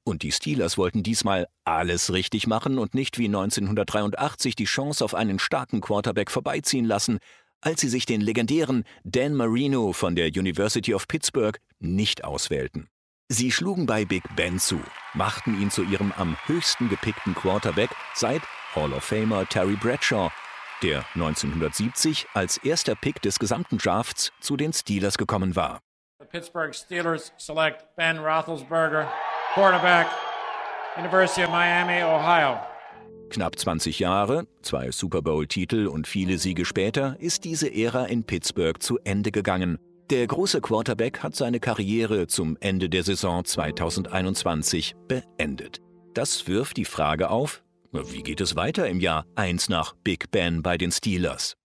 Und 0.03 0.23
die 0.23 0.31
Steelers 0.31 0.77
wollten 0.77 1.03
diesmal 1.03 1.47
alles 1.63 2.11
richtig 2.11 2.47
machen 2.47 2.79
und 2.79 2.95
nicht 2.95 3.19
wie 3.19 3.27
1983 3.27 4.55
die 4.55 4.65
Chance 4.65 5.05
auf 5.05 5.13
einen 5.13 5.37
starken 5.37 5.79
Quarterback 5.79 6.31
vorbeiziehen 6.31 6.85
lassen, 6.85 7.19
als 7.61 7.81
sie 7.81 7.89
sich 7.89 8.07
den 8.07 8.21
legendären 8.21 8.83
Dan 9.03 9.35
Marino 9.35 9.93
von 9.93 10.15
der 10.15 10.27
University 10.27 10.95
of 10.95 11.07
Pittsburgh 11.07 11.59
nicht 11.79 12.23
auswählten. 12.23 12.89
Sie 13.33 13.49
schlugen 13.49 13.85
bei 13.85 14.03
Big 14.03 14.23
Ben 14.35 14.59
zu, 14.59 14.81
machten 15.13 15.61
ihn 15.61 15.71
zu 15.71 15.83
ihrem 15.83 16.11
am 16.17 16.35
höchsten 16.47 16.89
gepickten 16.89 17.33
Quarterback 17.33 17.89
seit 18.13 18.41
Hall 18.75 18.91
of 18.91 19.05
Famer 19.05 19.47
Terry 19.47 19.77
Bradshaw 19.77 20.29
der 20.83 21.05
1970 21.15 22.27
als 22.33 22.57
erster 22.57 22.93
Pick 22.93 23.21
des 23.21 23.39
gesamten 23.39 23.77
Drafts 23.77 24.33
zu 24.41 24.57
den 24.57 24.73
Steelers 24.73 25.17
gekommen 25.17 25.55
war. 25.55 25.79
The 26.19 26.25
Pittsburgh 26.25 26.75
Steelers 26.75 27.31
select 27.37 27.85
Ben 27.95 28.17
Roethlisberger, 28.17 29.09
Quarterback, 29.53 30.07
University 30.97 31.45
of 31.45 31.51
Miami, 31.51 32.03
Ohio. 32.03 32.59
Knapp 33.29 33.57
20 33.57 33.99
Jahre, 33.99 34.45
zwei 34.61 34.91
Super 34.91 35.21
Bowl-Titel 35.21 35.87
und 35.87 36.05
viele 36.05 36.37
Siege 36.37 36.65
später 36.65 37.15
ist 37.19 37.45
diese 37.45 37.73
Ära 37.73 38.07
in 38.07 38.25
Pittsburgh 38.25 38.83
zu 38.83 38.99
Ende 39.05 39.31
gegangen. 39.31 39.79
Der 40.11 40.27
große 40.27 40.59
Quarterback 40.59 41.23
hat 41.23 41.37
seine 41.37 41.61
Karriere 41.61 42.27
zum 42.27 42.57
Ende 42.59 42.89
der 42.89 43.03
Saison 43.03 43.45
2021 43.45 44.93
beendet. 45.07 45.79
Das 46.13 46.49
wirft 46.49 46.75
die 46.75 46.83
Frage 46.83 47.29
auf, 47.29 47.63
wie 47.93 48.21
geht 48.21 48.41
es 48.41 48.57
weiter 48.57 48.89
im 48.89 48.99
Jahr 48.99 49.25
1 49.35 49.69
nach 49.69 49.93
Big 50.03 50.29
Ben 50.29 50.63
bei 50.63 50.77
den 50.77 50.91
Steelers? 50.91 51.55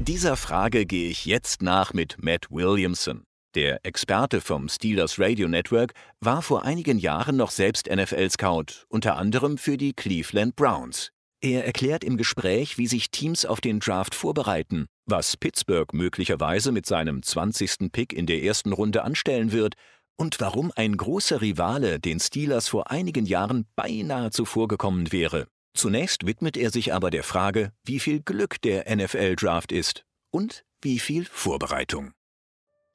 Dieser 0.00 0.36
Frage 0.36 0.84
gehe 0.84 1.08
ich 1.10 1.26
jetzt 1.26 1.62
nach 1.62 1.92
mit 1.92 2.16
Matt 2.20 2.50
Williamson. 2.50 3.22
Der 3.54 3.86
Experte 3.86 4.40
vom 4.40 4.68
Steelers 4.68 5.20
Radio 5.20 5.46
Network 5.46 5.92
war 6.18 6.42
vor 6.42 6.64
einigen 6.64 6.98
Jahren 6.98 7.36
noch 7.36 7.52
selbst 7.52 7.88
NFL-Scout, 7.88 8.84
unter 8.88 9.14
anderem 9.16 9.58
für 9.58 9.76
die 9.76 9.92
Cleveland 9.92 10.56
Browns. 10.56 11.12
Er 11.40 11.64
erklärt 11.64 12.02
im 12.02 12.16
Gespräch, 12.16 12.78
wie 12.78 12.88
sich 12.88 13.12
Teams 13.12 13.46
auf 13.46 13.60
den 13.60 13.78
Draft 13.78 14.16
vorbereiten, 14.16 14.86
was 15.06 15.36
Pittsburgh 15.36 15.92
möglicherweise 15.92 16.72
mit 16.72 16.86
seinem 16.86 17.22
20. 17.22 17.92
Pick 17.92 18.12
in 18.12 18.26
der 18.26 18.42
ersten 18.42 18.72
Runde 18.72 19.04
anstellen 19.04 19.52
wird 19.52 19.74
und 20.16 20.40
warum 20.40 20.72
ein 20.76 20.96
großer 20.96 21.40
Rivale 21.40 22.00
den 22.00 22.20
Steelers 22.20 22.68
vor 22.68 22.90
einigen 22.90 23.26
Jahren 23.26 23.66
beinahe 23.76 24.30
zuvorgekommen 24.30 25.12
wäre. 25.12 25.46
Zunächst 25.74 26.26
widmet 26.26 26.56
er 26.56 26.70
sich 26.70 26.92
aber 26.92 27.10
der 27.10 27.24
Frage, 27.24 27.72
wie 27.84 27.98
viel 27.98 28.20
Glück 28.20 28.60
der 28.62 28.84
NFL-Draft 28.94 29.72
ist 29.72 30.04
und 30.30 30.64
wie 30.82 30.98
viel 30.98 31.24
Vorbereitung. 31.24 32.12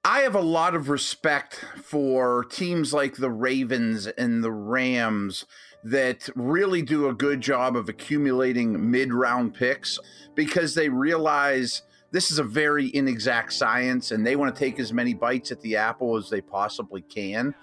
I 0.06 0.24
have 0.24 0.36
a 0.36 0.42
lot 0.42 0.74
of 0.74 0.90
respect 0.90 1.66
for 1.84 2.46
teams 2.48 2.94
like 2.94 3.18
the 3.18 3.30
Ravens 3.30 4.08
and 4.08 4.42
the 4.42 4.52
Rams 4.52 5.46
that 5.84 6.30
really 6.36 6.82
do 6.82 7.10
a 7.10 7.14
good 7.14 7.42
job 7.42 7.76
of 7.76 7.90
accumulating 7.90 8.90
mid 8.90 9.14
round 9.14 9.54
picks 9.54 10.00
because 10.36 10.74
they 10.74 10.88
realize 10.88 11.84
this 12.12 12.32
is 12.32 12.40
a 12.40 12.44
very 12.44 12.88
inexact 12.96 13.54
science 13.54 14.12
and 14.12 14.26
they 14.26 14.36
want 14.36 14.54
to 14.54 14.60
take 14.60 14.80
as 14.80 14.92
many 14.92 15.14
bites 15.14 15.52
at 15.52 15.62
the 15.62 15.76
apple 15.76 16.16
as 16.16 16.30
they 16.30 16.42
possibly 16.42 17.02
can. 17.02 17.54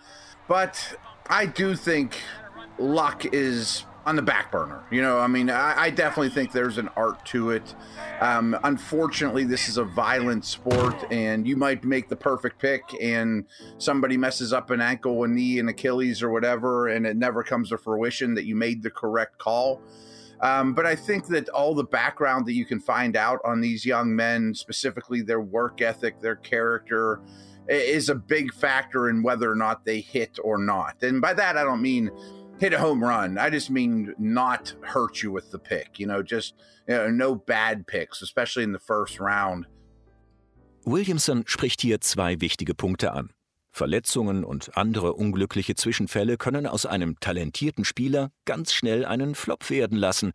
But 0.48 0.98
I 1.28 1.46
do 1.46 1.74
think 1.74 2.16
luck 2.78 3.24
is 3.26 3.84
on 4.06 4.14
the 4.14 4.22
back 4.22 4.52
burner. 4.52 4.84
You 4.92 5.02
know, 5.02 5.18
I 5.18 5.26
mean, 5.26 5.50
I, 5.50 5.74
I 5.76 5.90
definitely 5.90 6.30
think 6.30 6.52
there's 6.52 6.78
an 6.78 6.88
art 6.96 7.24
to 7.26 7.50
it. 7.50 7.74
Um, 8.20 8.56
unfortunately, 8.62 9.42
this 9.42 9.68
is 9.68 9.78
a 9.78 9.84
violent 9.84 10.44
sport, 10.44 10.94
and 11.10 11.46
you 11.46 11.56
might 11.56 11.84
make 11.84 12.08
the 12.08 12.14
perfect 12.14 12.60
pick, 12.60 12.82
and 13.02 13.44
somebody 13.78 14.16
messes 14.16 14.52
up 14.52 14.70
an 14.70 14.80
ankle, 14.80 15.24
a 15.24 15.28
knee, 15.28 15.58
an 15.58 15.68
Achilles, 15.68 16.22
or 16.22 16.30
whatever, 16.30 16.86
and 16.86 17.04
it 17.04 17.16
never 17.16 17.42
comes 17.42 17.70
to 17.70 17.78
fruition 17.78 18.34
that 18.34 18.44
you 18.44 18.54
made 18.54 18.84
the 18.84 18.90
correct 18.90 19.38
call. 19.38 19.82
Um, 20.40 20.74
but 20.74 20.86
I 20.86 20.94
think 20.94 21.26
that 21.28 21.48
all 21.48 21.74
the 21.74 21.84
background 21.84 22.46
that 22.46 22.52
you 22.52 22.66
can 22.66 22.80
find 22.80 23.16
out 23.16 23.40
on 23.44 23.60
these 23.60 23.84
young 23.84 24.14
men, 24.14 24.54
specifically 24.54 25.22
their 25.22 25.40
work 25.40 25.80
ethic, 25.80 26.20
their 26.20 26.36
character, 26.36 27.20
is 27.68 28.08
a 28.08 28.14
big 28.14 28.52
factor 28.52 29.08
in 29.08 29.22
whether 29.22 29.50
or 29.50 29.56
not 29.56 29.84
they 29.84 30.00
hit 30.00 30.38
or 30.42 30.58
not. 30.58 31.02
And 31.02 31.20
by 31.20 31.34
that, 31.34 31.56
I 31.56 31.64
don't 31.64 31.82
mean 31.82 32.10
hit 32.58 32.72
a 32.72 32.78
home 32.78 33.02
run. 33.02 33.38
I 33.38 33.50
just 33.50 33.70
mean 33.70 34.14
not 34.18 34.74
hurt 34.82 35.22
you 35.22 35.30
with 35.30 35.50
the 35.50 35.58
pick. 35.58 35.98
You 35.98 36.06
know, 36.06 36.22
just 36.22 36.54
you 36.88 36.94
know, 36.94 37.10
no 37.10 37.34
bad 37.34 37.86
picks, 37.86 38.22
especially 38.22 38.62
in 38.62 38.72
the 38.72 38.78
first 38.78 39.18
round. 39.20 39.66
Williamson 40.84 41.44
spricht 41.46 41.80
hier 41.80 42.00
zwei 42.00 42.36
wichtige 42.40 42.76
Punkte 42.76 43.12
an. 43.12 43.30
Verletzungen 43.76 44.42
und 44.42 44.74
andere 44.78 45.12
unglückliche 45.12 45.74
Zwischenfälle 45.74 46.38
können 46.38 46.66
aus 46.66 46.86
einem 46.86 47.20
talentierten 47.20 47.84
Spieler 47.84 48.30
ganz 48.46 48.72
schnell 48.72 49.04
einen 49.04 49.34
Flop 49.34 49.68
werden 49.68 49.98
lassen, 49.98 50.32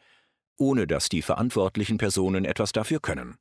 ohne 0.57 0.85
dass 0.85 1.09
die 1.09 1.23
verantwortlichen 1.23 1.97
Personen 1.97 2.45
etwas 2.45 2.71
dafür 2.71 2.99
können. 2.99 3.37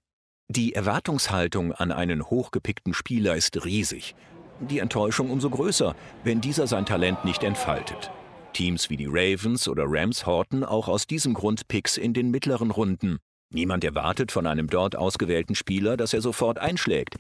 Die 0.49 0.75
Erwartungshaltung 0.75 1.73
an 1.73 1.93
einen 1.93 2.25
hochgepickten 2.25 2.95
Spieler 2.95 3.37
ist 3.37 3.63
riesig. 3.67 4.15
Die 4.61 4.79
Enttäuschung 4.79 5.31
umso 5.31 5.51
größer, 5.51 5.95
wenn 6.25 6.41
dieser 6.41 6.67
sein 6.67 6.87
Talent 6.87 7.27
nicht 7.27 7.45
entfaltet. 7.45 8.11
Teams 8.55 8.89
wie 8.89 8.97
die 8.97 9.09
Ravens 9.09 9.69
oder 9.69 9.85
Rams 9.87 10.25
horten 10.25 10.65
auch 10.65 10.89
aus 10.89 11.07
diesem 11.07 11.35
Grund 11.35 11.69
Picks 11.69 11.99
in 11.99 12.15
den 12.15 12.31
mittleren 12.31 12.71
Runden. 12.71 13.19
Niemand 13.53 13.85
erwartet 13.85 14.33
von 14.33 14.47
einem 14.47 14.69
dort 14.69 14.97
ausgewählten 14.97 15.55
Spieler, 15.55 15.99
dass 15.99 16.15
er 16.15 16.23
sofort 16.23 16.59
einschlägt. 16.59 17.17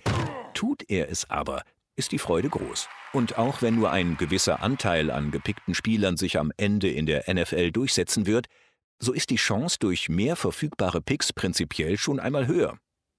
Tut 0.54 0.82
er 0.88 1.10
es 1.10 1.28
aber, 1.28 1.62
ist 2.00 2.12
die 2.12 2.18
Freude 2.18 2.48
groß. 2.48 2.88
Und 3.12 3.36
auch 3.36 3.60
wenn 3.60 3.76
nur 3.76 3.90
ein 3.90 4.16
gewisser 4.16 4.62
Anteil 4.62 5.10
an 5.10 5.30
gepickten 5.30 5.74
Spielern 5.74 6.16
sich 6.16 6.38
am 6.38 6.50
Ende 6.56 6.90
in 6.90 7.04
der 7.04 7.32
NFL 7.32 7.72
durchsetzen 7.72 8.26
wird, 8.26 8.46
so 8.98 9.12
ist 9.12 9.28
die 9.28 9.36
Chance 9.36 9.76
durch 9.78 10.08
mehr 10.08 10.34
verfügbare 10.34 11.02
Picks 11.02 11.32
prinzipiell 11.34 11.98
schon 11.98 12.18
einmal 12.18 12.46
höher. 12.46 12.78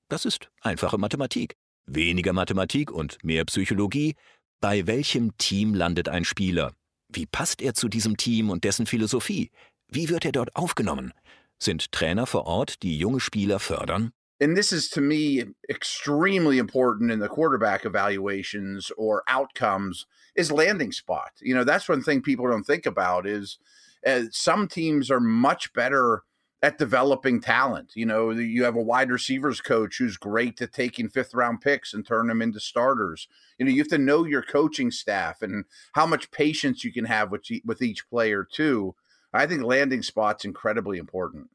Das 0.09 0.25
ist 0.25 0.49
einfache 0.61 0.97
Mathematik. 0.97 1.55
Weniger 1.85 2.33
Mathematik 2.33 2.91
und 2.91 3.23
mehr 3.23 3.45
Psychologie. 3.45 4.15
Bei 4.59 4.87
welchem 4.87 5.37
Team 5.37 5.75
landet 5.75 6.09
ein 6.09 6.25
Spieler? 6.25 6.73
Wie 7.07 7.27
passt 7.27 7.61
er 7.61 7.75
zu 7.75 7.87
diesem 7.87 8.17
Team 8.17 8.49
und 8.49 8.63
dessen 8.63 8.87
Philosophie? 8.87 9.51
Wie 9.87 10.09
wird 10.09 10.25
er 10.25 10.31
dort 10.31 10.55
aufgenommen? 10.55 11.13
Sind 11.59 11.91
Trainer 11.91 12.25
vor 12.25 12.47
Ort, 12.47 12.81
die 12.81 12.97
junge 12.97 13.19
Spieler 13.19 13.59
fördern? 13.59 14.11
And 14.41 14.57
this 14.57 14.73
is 14.73 14.89
to 14.89 15.01
me 15.01 15.43
extremely 15.69 16.57
important 16.57 17.11
in 17.11 17.19
the 17.19 17.29
quarterback 17.29 17.85
evaluations 17.85 18.91
or 18.97 19.23
outcomes 19.27 20.07
is 20.35 20.51
landing 20.51 20.91
spot. 20.91 21.31
You 21.41 21.53
know 21.53 21.63
that's 21.63 21.87
one 21.87 22.01
thing 22.01 22.21
people 22.21 22.49
don't 22.49 22.63
think 22.63 22.87
about 22.87 23.27
is 23.27 23.59
uh, 24.05 24.23
some 24.31 24.67
teams 24.67 25.11
are 25.11 25.19
much 25.19 25.71
better 25.73 26.23
at 26.63 26.79
developing 26.79 27.39
talent. 27.39 27.91
You 27.93 28.07
know 28.07 28.31
you 28.31 28.63
have 28.63 28.75
a 28.75 28.81
wide 28.81 29.11
receivers 29.11 29.61
coach 29.61 29.99
who's 29.99 30.17
great 30.17 30.59
at 30.61 30.73
taking 30.73 31.07
fifth 31.07 31.35
round 31.35 31.61
picks 31.61 31.93
and 31.93 32.05
turn 32.05 32.27
them 32.27 32.41
into 32.41 32.59
starters. 32.59 33.27
You 33.59 33.65
know 33.65 33.71
you 33.71 33.79
have 33.79 33.89
to 33.89 33.99
know 33.99 34.25
your 34.25 34.41
coaching 34.41 34.89
staff 34.89 35.43
and 35.43 35.65
how 35.93 36.07
much 36.07 36.31
patience 36.31 36.83
you 36.83 36.91
can 36.91 37.05
have 37.05 37.29
with, 37.29 37.43
with 37.63 37.83
each 37.83 38.09
player 38.09 38.47
too. 38.51 38.95
I 39.33 39.45
think 39.45 39.63
landing 39.63 40.01
spot's 40.01 40.43
incredibly 40.43 40.97
important 40.97 41.49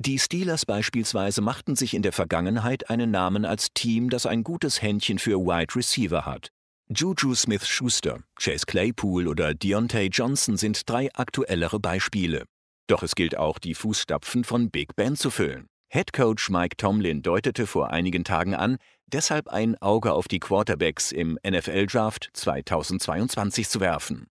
Die 0.00 0.20
Steelers 0.20 0.64
beispielsweise 0.64 1.40
machten 1.40 1.74
sich 1.74 1.92
in 1.92 2.02
der 2.02 2.12
Vergangenheit 2.12 2.88
einen 2.88 3.10
Namen 3.10 3.44
als 3.44 3.72
Team, 3.74 4.10
das 4.10 4.26
ein 4.26 4.44
gutes 4.44 4.80
Händchen 4.80 5.18
für 5.18 5.40
Wide 5.40 5.74
Receiver 5.74 6.24
hat. 6.24 6.52
Juju 6.88 7.34
Smith-Schuster, 7.34 8.20
Chase 8.36 8.64
Claypool 8.64 9.26
oder 9.26 9.54
Deontay 9.54 10.06
Johnson 10.06 10.56
sind 10.56 10.88
drei 10.88 11.12
aktuellere 11.14 11.80
Beispiele. 11.80 12.44
Doch 12.86 13.02
es 13.02 13.16
gilt 13.16 13.36
auch, 13.36 13.58
die 13.58 13.74
Fußstapfen 13.74 14.44
von 14.44 14.70
Big 14.70 14.94
Ben 14.94 15.16
zu 15.16 15.30
füllen. 15.30 15.66
Head 15.88 16.12
Coach 16.12 16.48
Mike 16.48 16.76
Tomlin 16.76 17.22
deutete 17.22 17.66
vor 17.66 17.90
einigen 17.90 18.22
Tagen 18.22 18.54
an, 18.54 18.76
deshalb 19.08 19.48
ein 19.48 19.76
Auge 19.82 20.12
auf 20.12 20.28
die 20.28 20.38
Quarterbacks 20.38 21.10
im 21.10 21.40
NFL-Draft 21.44 22.30
2022 22.34 23.68
zu 23.68 23.80
werfen. 23.80 24.28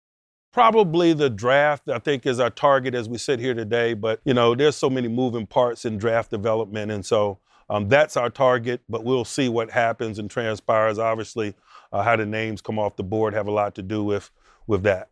Probably 0.57 1.12
the 1.12 1.29
draft, 1.29 1.90
I 1.90 1.99
think, 1.99 2.25
is 2.25 2.40
our 2.40 2.49
target 2.49 2.95
as 2.95 3.11
we 3.11 3.19
sit 3.19 3.40
here 3.40 3.53
today. 3.53 3.92
But, 3.92 4.21
you 4.25 4.33
know, 4.33 4.55
there's 4.55 4.75
so 4.75 4.88
many 4.88 5.07
moving 5.07 5.47
parts 5.47 5.85
in 5.85 5.99
draft 5.99 6.31
development. 6.31 6.90
And 6.90 7.05
so 7.05 7.40
um, 7.69 7.90
that's 7.90 8.16
our 8.16 8.31
target, 8.31 8.81
but 8.88 9.05
we'll 9.05 9.27
see 9.27 9.51
what 9.51 9.71
happens 9.71 10.19
and 10.19 10.31
transpires. 10.31 10.99
Obviously, 10.99 11.55
uh, 11.92 12.03
how 12.03 12.16
the 12.16 12.25
names 12.25 12.62
come 12.62 12.79
off 12.79 12.97
the 12.97 13.03
board 13.03 13.35
have 13.35 13.47
a 13.47 13.51
lot 13.51 13.75
to 13.75 13.83
do 13.83 14.03
with, 14.03 14.31
with 14.66 14.83
that. 14.85 15.11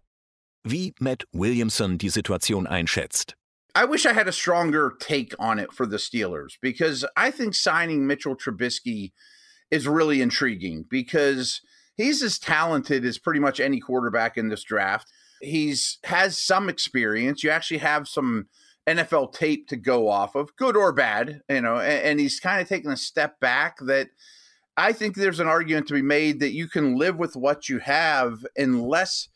Wie 0.64 0.94
Matt 0.98 1.24
Williamson 1.34 1.98
die 1.98 2.08
Situation 2.08 2.66
einschätzt. 2.66 3.34
I 3.74 3.84
wish 3.84 4.06
I 4.06 4.14
had 4.14 4.28
a 4.28 4.32
stronger 4.32 4.94
take 4.98 5.34
on 5.38 5.58
it 5.58 5.74
for 5.74 5.84
the 5.84 5.98
Steelers 5.98 6.54
because 6.62 7.04
I 7.18 7.30
think 7.30 7.54
signing 7.54 8.06
Mitchell 8.06 8.34
Trubisky 8.34 9.12
is 9.70 9.86
really 9.86 10.22
intriguing 10.22 10.86
because 10.88 11.60
he's 11.98 12.22
as 12.22 12.38
talented 12.38 13.04
as 13.04 13.18
pretty 13.18 13.40
much 13.40 13.60
any 13.60 13.78
quarterback 13.78 14.38
in 14.38 14.48
this 14.48 14.64
draft 14.64 15.10
he's 15.44 15.98
has 16.04 16.38
some 16.38 16.68
experience. 16.68 17.42
You 17.42 17.50
actually 17.50 17.78
have 17.78 18.08
some 18.08 18.46
NFL 18.86 19.32
tape 19.32 19.68
to 19.68 19.76
go 19.76 20.08
off 20.08 20.34
of, 20.34 20.54
good 20.56 20.76
or 20.76 20.92
bad, 20.92 21.42
you 21.48 21.60
know, 21.60 21.76
and, 21.76 22.02
and 22.04 22.20
he's 22.20 22.40
kind 22.40 22.60
of 22.60 22.68
taken 22.68 22.90
a 22.90 22.96
step 22.96 23.40
back 23.40 23.78
that 23.80 24.08
I 24.76 24.92
think 24.92 25.14
there's 25.14 25.40
an 25.40 25.48
argument 25.48 25.88
to 25.88 25.94
be 25.94 26.02
made 26.02 26.40
that 26.40 26.52
you 26.52 26.68
can 26.68 26.96
live 26.96 27.16
with 27.16 27.36
what 27.36 27.68
you 27.68 27.78
have 27.78 28.44
unless 28.56 29.28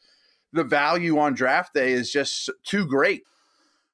the 0.53 0.65
value 0.65 1.19
on 1.19 1.35
draft 1.35 1.75
day 1.75 1.93
is 1.93 2.11
just 2.11 2.51
too 2.65 2.87
great. 2.87 3.23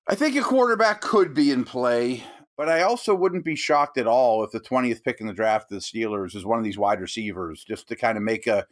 I 0.08 0.14
think 0.14 0.36
a 0.36 0.42
quarterback 0.42 1.00
could 1.00 1.34
be 1.34 1.50
in 1.50 1.64
play, 1.64 2.24
but 2.56 2.68
I 2.68 2.82
also 2.82 3.14
wouldn't 3.14 3.44
be 3.44 3.56
shocked 3.56 3.98
at 3.98 4.06
all 4.06 4.44
if 4.44 4.50
the 4.50 4.60
20th 4.60 5.02
pick 5.02 5.20
in 5.20 5.26
the 5.26 5.32
draft 5.32 5.70
of 5.70 5.80
the 5.80 5.82
Steelers 5.82 6.34
is 6.34 6.44
one 6.44 6.58
of 6.58 6.64
these 6.64 6.78
wide 6.78 7.00
receivers 7.00 7.64
just 7.64 7.88
to 7.88 7.96
kind 7.96 8.16
of 8.16 8.22
make 8.24 8.46
a 8.46 8.66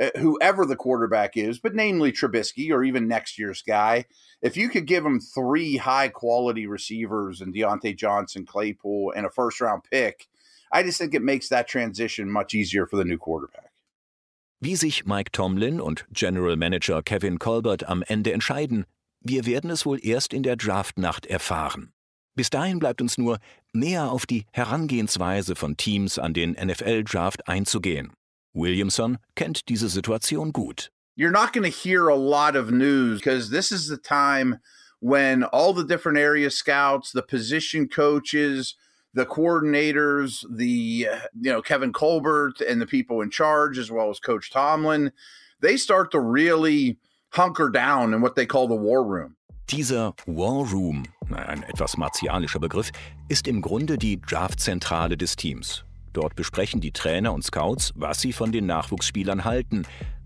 uh, 0.00 0.08
whoever 0.18 0.64
the 0.64 0.76
quarterback 0.76 1.36
is, 1.36 1.58
but 1.58 1.74
namely 1.74 2.12
Trubisky 2.12 2.70
or 2.70 2.82
even 2.82 3.08
next 3.08 3.38
year's 3.38 3.62
guy, 3.62 4.06
if 4.40 4.56
you 4.56 4.68
could 4.68 4.86
give 4.86 5.04
him 5.04 5.20
three 5.20 5.76
high 5.76 6.08
quality 6.08 6.66
receivers 6.66 7.40
and 7.40 7.54
Deontay 7.54 7.96
Johnson, 7.96 8.46
Claypool, 8.46 9.12
and 9.14 9.26
a 9.26 9.30
first 9.30 9.60
round 9.60 9.82
pick, 9.90 10.28
I 10.72 10.82
just 10.82 10.98
think 10.98 11.14
it 11.14 11.22
makes 11.22 11.48
that 11.48 11.68
transition 11.68 12.30
much 12.30 12.54
easier 12.54 12.86
for 12.86 12.96
the 12.96 13.04
new 13.04 13.18
quarterback. 13.18 13.70
Wie 14.60 14.76
sich 14.76 15.04
Mike 15.04 15.32
Tomlin 15.32 15.80
und 15.80 16.06
General 16.12 16.56
Manager 16.56 17.02
Kevin 17.02 17.38
Colbert 17.38 17.88
am 17.88 18.04
Ende 18.06 18.32
entscheiden, 18.32 18.86
wir 19.20 19.44
werden 19.44 19.70
es 19.70 19.84
wohl 19.84 19.98
erst 20.04 20.32
in 20.32 20.42
der 20.42 20.56
Draftnacht 20.56 21.26
erfahren. 21.26 21.92
Bis 22.34 22.48
dahin 22.48 22.78
bleibt 22.78 23.02
uns 23.02 23.18
nur, 23.18 23.38
näher 23.72 24.10
auf 24.10 24.24
die 24.24 24.46
Herangehensweise 24.52 25.54
von 25.54 25.76
Teams 25.76 26.18
an 26.18 26.32
den 26.32 26.52
NFL-Draft 26.52 27.48
einzugehen. 27.48 28.12
Williamson 28.54 29.18
kennt 29.34 29.68
diese 29.68 29.88
Situation 29.88 30.52
gut. 30.52 30.90
You're 31.14 31.30
not 31.30 31.52
going 31.52 31.64
to 31.64 31.68
hear 31.68 32.08
a 32.08 32.16
lot 32.16 32.56
of 32.56 32.70
news 32.70 33.20
because 33.20 33.50
this 33.50 33.70
is 33.70 33.86
the 33.86 33.98
time 33.98 34.58
when 35.00 35.44
all 35.44 35.72
the 35.72 35.84
different 35.84 36.18
area 36.18 36.50
scouts, 36.50 37.12
the 37.12 37.22
position 37.22 37.88
coaches, 37.88 38.76
the 39.14 39.26
coordinators, 39.26 40.44
the 40.50 41.06
you 41.34 41.52
know 41.52 41.60
Kevin 41.60 41.92
Colbert 41.92 42.60
and 42.60 42.80
the 42.80 42.86
people 42.86 43.20
in 43.20 43.30
charge 43.30 43.78
as 43.78 43.90
well 43.90 44.10
as 44.10 44.20
coach 44.20 44.50
Tomlin, 44.50 45.12
they 45.60 45.76
start 45.76 46.10
to 46.12 46.20
really 46.20 46.98
hunker 47.30 47.68
down 47.68 48.14
in 48.14 48.20
what 48.20 48.36
they 48.36 48.46
call 48.46 48.68
the 48.68 48.76
war 48.76 49.04
room. 49.04 49.36
Dieser 49.68 50.12
War 50.26 50.66
Room, 50.66 51.04
ein 51.30 51.62
etwas 51.62 51.96
martialischer 51.96 52.58
Begriff, 52.58 52.90
ist 53.28 53.48
im 53.48 53.62
Grunde 53.62 53.96
die 53.96 54.20
Draftzentrale 54.20 55.16
des 55.16 55.36
Teams. 55.36 55.84
Dort 56.12 56.34
besprechen 56.36 56.80
die 56.80 56.92
Trainer 56.92 57.32
und 57.32 57.44
Scouts, 57.44 57.92
was 57.96 58.20
sie 58.20 58.32
von 58.32 58.52
den 58.52 58.66
Nachwuchsspielern 58.66 59.44
halten, 59.44 59.84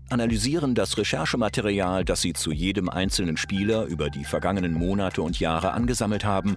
analysieren 0.09 0.75
das 0.75 0.97
Recherchematerial, 0.97 2.05
das 2.05 2.21
sie 2.21 2.33
zu 2.33 2.51
jedem 2.51 2.89
einzelnen 2.89 3.37
Spieler 3.37 3.85
über 3.85 4.09
die 4.09 4.25
vergangenen 4.25 4.73
Monate 4.73 5.21
und 5.21 5.39
Jahre 5.39 5.71
angesammelt 5.71 6.25
haben, 6.25 6.55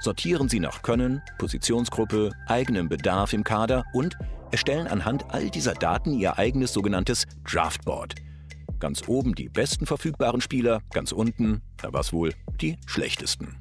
sortieren 0.00 0.48
sie 0.48 0.60
nach 0.60 0.82
Können, 0.82 1.22
Positionsgruppe, 1.38 2.32
eigenem 2.46 2.88
Bedarf 2.88 3.32
im 3.32 3.44
Kader 3.44 3.84
und 3.92 4.16
erstellen 4.50 4.86
anhand 4.86 5.24
all 5.30 5.50
dieser 5.50 5.74
Daten 5.74 6.12
ihr 6.12 6.38
eigenes 6.38 6.72
sogenanntes 6.72 7.26
Draftboard. 7.44 8.14
Ganz 8.78 9.08
oben 9.08 9.34
die 9.34 9.48
besten 9.48 9.86
verfügbaren 9.86 10.40
Spieler, 10.40 10.80
ganz 10.92 11.12
unten, 11.12 11.62
was 11.82 12.12
wohl, 12.12 12.34
die 12.60 12.76
schlechtesten. 12.86 13.56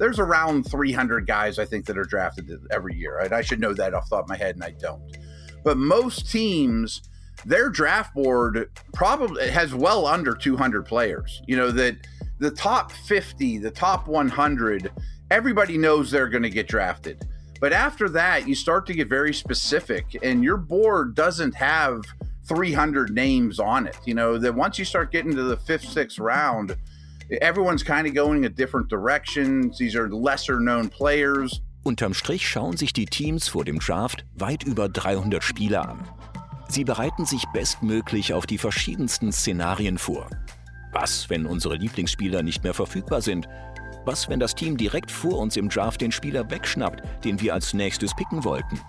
There's 0.00 0.18
around 0.18 0.62
300 0.64 1.26
guys 1.26 1.58
I 1.58 1.66
think 1.66 1.84
that 1.84 1.98
are 1.98 2.04
drafted 2.04 2.50
every 2.70 2.96
year. 2.96 3.18
Right? 3.18 3.32
I 3.32 3.42
should 3.42 3.60
know 3.60 3.74
that 3.74 3.94
off 3.94 4.08
the 4.08 4.16
top 4.16 4.24
of 4.24 4.28
my 4.30 4.36
head, 4.36 4.56
and 4.56 4.64
I 4.64 4.70
don't. 4.70 5.16
But 5.62 5.76
most 5.76 6.32
teams, 6.32 7.02
their 7.44 7.68
draft 7.68 8.14
board 8.14 8.70
probably 8.94 9.48
has 9.50 9.74
well 9.74 10.06
under 10.06 10.34
200 10.34 10.86
players. 10.86 11.42
You 11.46 11.56
know 11.56 11.70
that 11.72 11.96
the 12.38 12.50
top 12.50 12.90
50, 12.90 13.58
the 13.58 13.70
top 13.70 14.08
100, 14.08 14.90
everybody 15.30 15.76
knows 15.76 16.10
they're 16.10 16.30
going 16.30 16.42
to 16.42 16.50
get 16.50 16.66
drafted. 16.66 17.22
But 17.60 17.74
after 17.74 18.08
that, 18.08 18.48
you 18.48 18.54
start 18.54 18.86
to 18.86 18.94
get 18.94 19.06
very 19.06 19.34
specific, 19.34 20.16
and 20.22 20.42
your 20.42 20.56
board 20.56 21.14
doesn't 21.14 21.54
have 21.54 22.02
300 22.48 23.10
names 23.10 23.60
on 23.60 23.86
it. 23.86 23.98
You 24.06 24.14
know 24.14 24.38
that 24.38 24.54
once 24.54 24.78
you 24.78 24.86
start 24.86 25.12
getting 25.12 25.36
to 25.36 25.42
the 25.42 25.58
fifth, 25.58 25.90
sixth 25.90 26.18
round 26.18 26.74
everyone's 27.40 27.84
kind 27.84 28.06
of 28.06 28.14
going 28.14 28.44
a 28.44 28.48
different 28.48 28.88
direction. 28.90 29.70
These 29.70 29.96
are 29.96 30.08
lesser 30.08 30.58
known 30.58 30.88
players. 30.88 31.60
Unterm 31.82 32.12
Strich 32.12 32.46
schauen 32.46 32.76
sich 32.76 32.92
die 32.92 33.06
Teams 33.06 33.48
vor 33.48 33.64
dem 33.64 33.78
Draft 33.78 34.24
weit 34.34 34.64
über 34.64 34.88
300 34.88 35.42
Spieler 35.42 35.88
an. 35.88 36.06
Sie 36.68 36.84
bereiten 36.84 37.24
sich 37.24 37.44
bestmöglich 37.52 38.34
auf 38.34 38.46
die 38.46 38.58
verschiedensten 38.58 39.32
Szenarien 39.32 39.98
vor. 39.98 40.28
Was, 40.92 41.30
wenn 41.30 41.46
unsere 41.46 41.76
Lieblingsspieler 41.76 42.42
nicht 42.42 42.62
mehr 42.64 42.74
verfügbar 42.74 43.22
sind? 43.22 43.48
Was, 44.04 44.28
wenn 44.28 44.40
das 44.40 44.54
Team 44.54 44.76
direkt 44.76 45.10
vor 45.10 45.38
uns 45.38 45.56
im 45.56 45.68
Draft 45.68 46.00
den 46.00 46.12
Spieler 46.12 46.50
wegschnappt, 46.50 47.02
den 47.24 47.40
wir 47.40 47.54
als 47.54 47.74
nächstes 47.74 48.14
picken 48.14 48.44
wollten? 48.44 48.80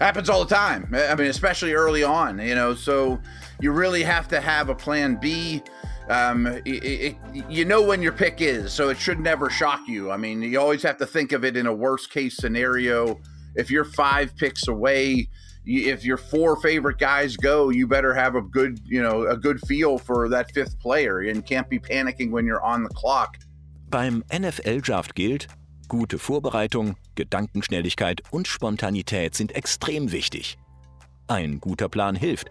Happens 0.00 0.28
all 0.28 0.44
the 0.44 0.54
time. 0.54 0.88
I 0.92 1.14
mean, 1.14 1.28
especially 1.28 1.74
early 1.74 2.02
on, 2.02 2.38
you 2.38 2.54
know. 2.54 2.74
So 2.74 3.20
you 3.60 3.72
really 3.72 4.02
have 4.02 4.26
to 4.28 4.40
have 4.40 4.68
a 4.68 4.74
plan 4.74 5.16
B. 5.16 5.62
um, 6.08 6.46
it, 6.46 6.66
it, 6.66 7.16
you 7.48 7.64
know 7.64 7.82
when 7.82 8.02
your 8.02 8.12
pick 8.12 8.40
is, 8.40 8.72
so 8.72 8.88
it 8.88 8.98
should 8.98 9.20
never 9.20 9.48
shock 9.48 9.86
you. 9.86 10.10
I 10.10 10.16
mean, 10.16 10.42
you 10.42 10.60
always 10.60 10.82
have 10.82 10.96
to 10.98 11.06
think 11.06 11.32
of 11.32 11.44
it 11.44 11.56
in 11.56 11.66
a 11.66 11.72
worst 11.72 12.10
case 12.10 12.36
scenario. 12.36 13.20
If 13.54 13.70
you're 13.70 13.84
five 13.84 14.34
picks 14.36 14.66
away, 14.66 15.28
if 15.64 16.04
your 16.04 16.16
four 16.16 16.56
favorite 16.60 16.98
guys 16.98 17.36
go, 17.36 17.70
you 17.70 17.86
better 17.86 18.12
have 18.12 18.34
a 18.34 18.42
good, 18.42 18.80
you 18.84 19.00
know, 19.00 19.26
a 19.26 19.36
good 19.36 19.60
feel 19.60 19.96
for 19.98 20.28
that 20.30 20.52
fifth 20.52 20.80
player 20.80 21.20
and 21.20 21.46
can't 21.46 21.68
be 21.68 21.78
panicking 21.78 22.30
when 22.30 22.46
you're 22.46 22.62
on 22.62 22.82
the 22.82 22.88
clock. 22.90 23.38
Beim 23.88 24.24
NFL-Draft 24.30 25.14
gilt, 25.14 25.46
gute 25.92 26.18
Vorbereitung, 26.18 26.96
Gedankenschnelligkeit 27.16 28.22
und 28.30 28.48
Spontanität 28.48 29.34
sind 29.34 29.54
extrem 29.54 30.10
wichtig. 30.10 30.56
Ein 31.26 31.60
guter 31.60 31.90
Plan 31.90 32.16
hilft, 32.16 32.48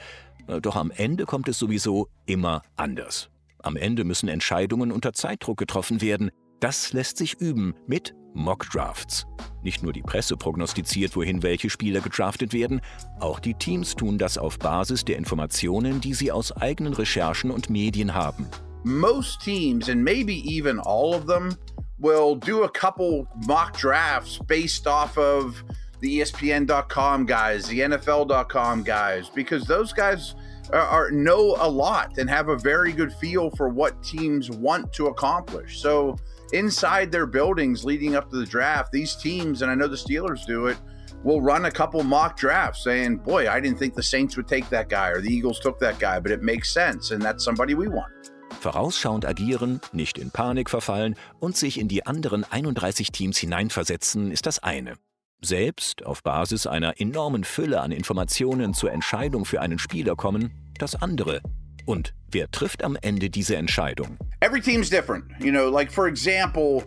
doch 0.61 0.75
am 0.75 0.91
Ende 0.91 1.25
kommt 1.25 1.47
es 1.47 1.57
sowieso 1.57 2.07
immer 2.27 2.61
anders. 2.75 3.31
Am 3.63 3.75
Ende 3.77 4.03
müssen 4.03 4.29
Entscheidungen 4.29 4.91
unter 4.91 5.13
Zeitdruck 5.13 5.57
getroffen 5.57 6.01
werden. 6.01 6.29
Das 6.59 6.93
lässt 6.93 7.17
sich 7.17 7.33
üben 7.41 7.73
mit 7.87 8.13
Mock-Drafts. 8.35 9.25
Nicht 9.63 9.81
nur 9.81 9.91
die 9.91 10.03
Presse 10.03 10.37
prognostiziert, 10.37 11.15
wohin 11.15 11.41
welche 11.41 11.71
Spieler 11.71 12.01
gedraftet 12.01 12.53
werden, 12.53 12.79
auch 13.19 13.39
die 13.39 13.55
Teams 13.55 13.95
tun 13.95 14.19
das 14.19 14.37
auf 14.37 14.59
Basis 14.59 15.03
der 15.03 15.17
Informationen, 15.17 15.99
die 15.99 16.13
sie 16.13 16.31
aus 16.31 16.51
eigenen 16.51 16.93
Recherchen 16.93 17.49
und 17.49 17.71
Medien 17.71 18.13
haben. 18.13 18.45
Most 18.83 19.41
teams, 19.41 19.89
and 19.89 20.03
maybe 20.03 20.33
even 20.33 20.79
all 20.79 21.15
of 21.15 21.25
them, 21.25 21.55
will 22.01 22.35
do 22.35 22.63
a 22.63 22.69
couple 22.69 23.27
mock 23.47 23.77
drafts 23.77 24.39
based 24.39 24.87
off 24.87 25.17
of 25.17 25.63
the 26.01 26.19
ESPN.com 26.19 27.25
guys, 27.27 27.67
the 27.67 27.79
NFL.com 27.79 28.83
guys, 28.83 29.29
because 29.29 29.65
those 29.65 29.93
guys 29.93 30.33
are, 30.73 30.79
are, 30.79 31.11
know 31.11 31.55
a 31.59 31.69
lot 31.69 32.17
and 32.17 32.29
have 32.29 32.49
a 32.49 32.57
very 32.57 32.91
good 32.91 33.13
feel 33.13 33.51
for 33.51 33.69
what 33.69 34.01
teams 34.03 34.49
want 34.49 34.91
to 34.93 35.07
accomplish. 35.07 35.79
So 35.79 36.17
inside 36.53 37.11
their 37.11 37.27
buildings 37.27 37.85
leading 37.85 38.15
up 38.15 38.31
to 38.31 38.37
the 38.37 38.45
draft, 38.45 38.91
these 38.91 39.15
teams, 39.15 39.61
and 39.61 39.69
I 39.69 39.75
know 39.75 39.87
the 39.87 39.95
Steelers 39.95 40.45
do 40.45 40.65
it, 40.65 40.77
will 41.23 41.41
run 41.41 41.65
a 41.65 41.71
couple 41.71 42.01
mock 42.01 42.35
drafts 42.35 42.83
saying, 42.83 43.17
Boy, 43.17 43.47
I 43.47 43.59
didn't 43.59 43.77
think 43.77 43.93
the 43.93 44.01
Saints 44.01 44.35
would 44.37 44.47
take 44.47 44.67
that 44.69 44.89
guy 44.89 45.09
or 45.09 45.21
the 45.21 45.31
Eagles 45.31 45.59
took 45.59 45.77
that 45.79 45.99
guy, 45.99 46.19
but 46.19 46.31
it 46.31 46.41
makes 46.41 46.73
sense 46.73 47.11
and 47.11 47.21
that's 47.21 47.43
somebody 47.43 47.75
we 47.75 47.87
want. 47.87 48.30
Vorausschauend 48.59 49.25
agieren, 49.25 49.81
nicht 49.91 50.17
in 50.17 50.31
Panik 50.31 50.69
verfallen 50.69 51.15
und 51.39 51.57
sich 51.57 51.79
in 51.79 51.87
die 51.87 52.05
anderen 52.05 52.43
31 52.43 53.11
Teams 53.11 53.37
hineinversetzen, 53.37 54.31
ist 54.31 54.45
das 54.45 54.59
eine. 54.59 54.95
Selbst 55.43 56.05
auf 56.05 56.21
Basis 56.21 56.67
einer 56.67 56.99
enormen 56.99 57.43
Fülle 57.43 57.81
an 57.81 57.91
Informationen 57.91 58.73
zur 58.73 58.91
Entscheidung 58.91 59.45
für 59.45 59.61
einen 59.61 59.79
Spieler 59.79 60.15
kommen, 60.15 60.51
das 60.77 60.95
andere. 60.95 61.41
Und 61.85 62.13
wer 62.29 62.51
trifft 62.51 62.83
am 62.83 62.95
Ende 63.01 63.29
diese 63.29 63.55
Entscheidung? 63.55 64.17
Every 64.41 64.61
team's 64.61 64.89
different. 64.89 65.25
You 65.39 65.51
know, 65.51 65.69
like 65.69 65.91
for 65.91 66.07
example, 66.07 66.83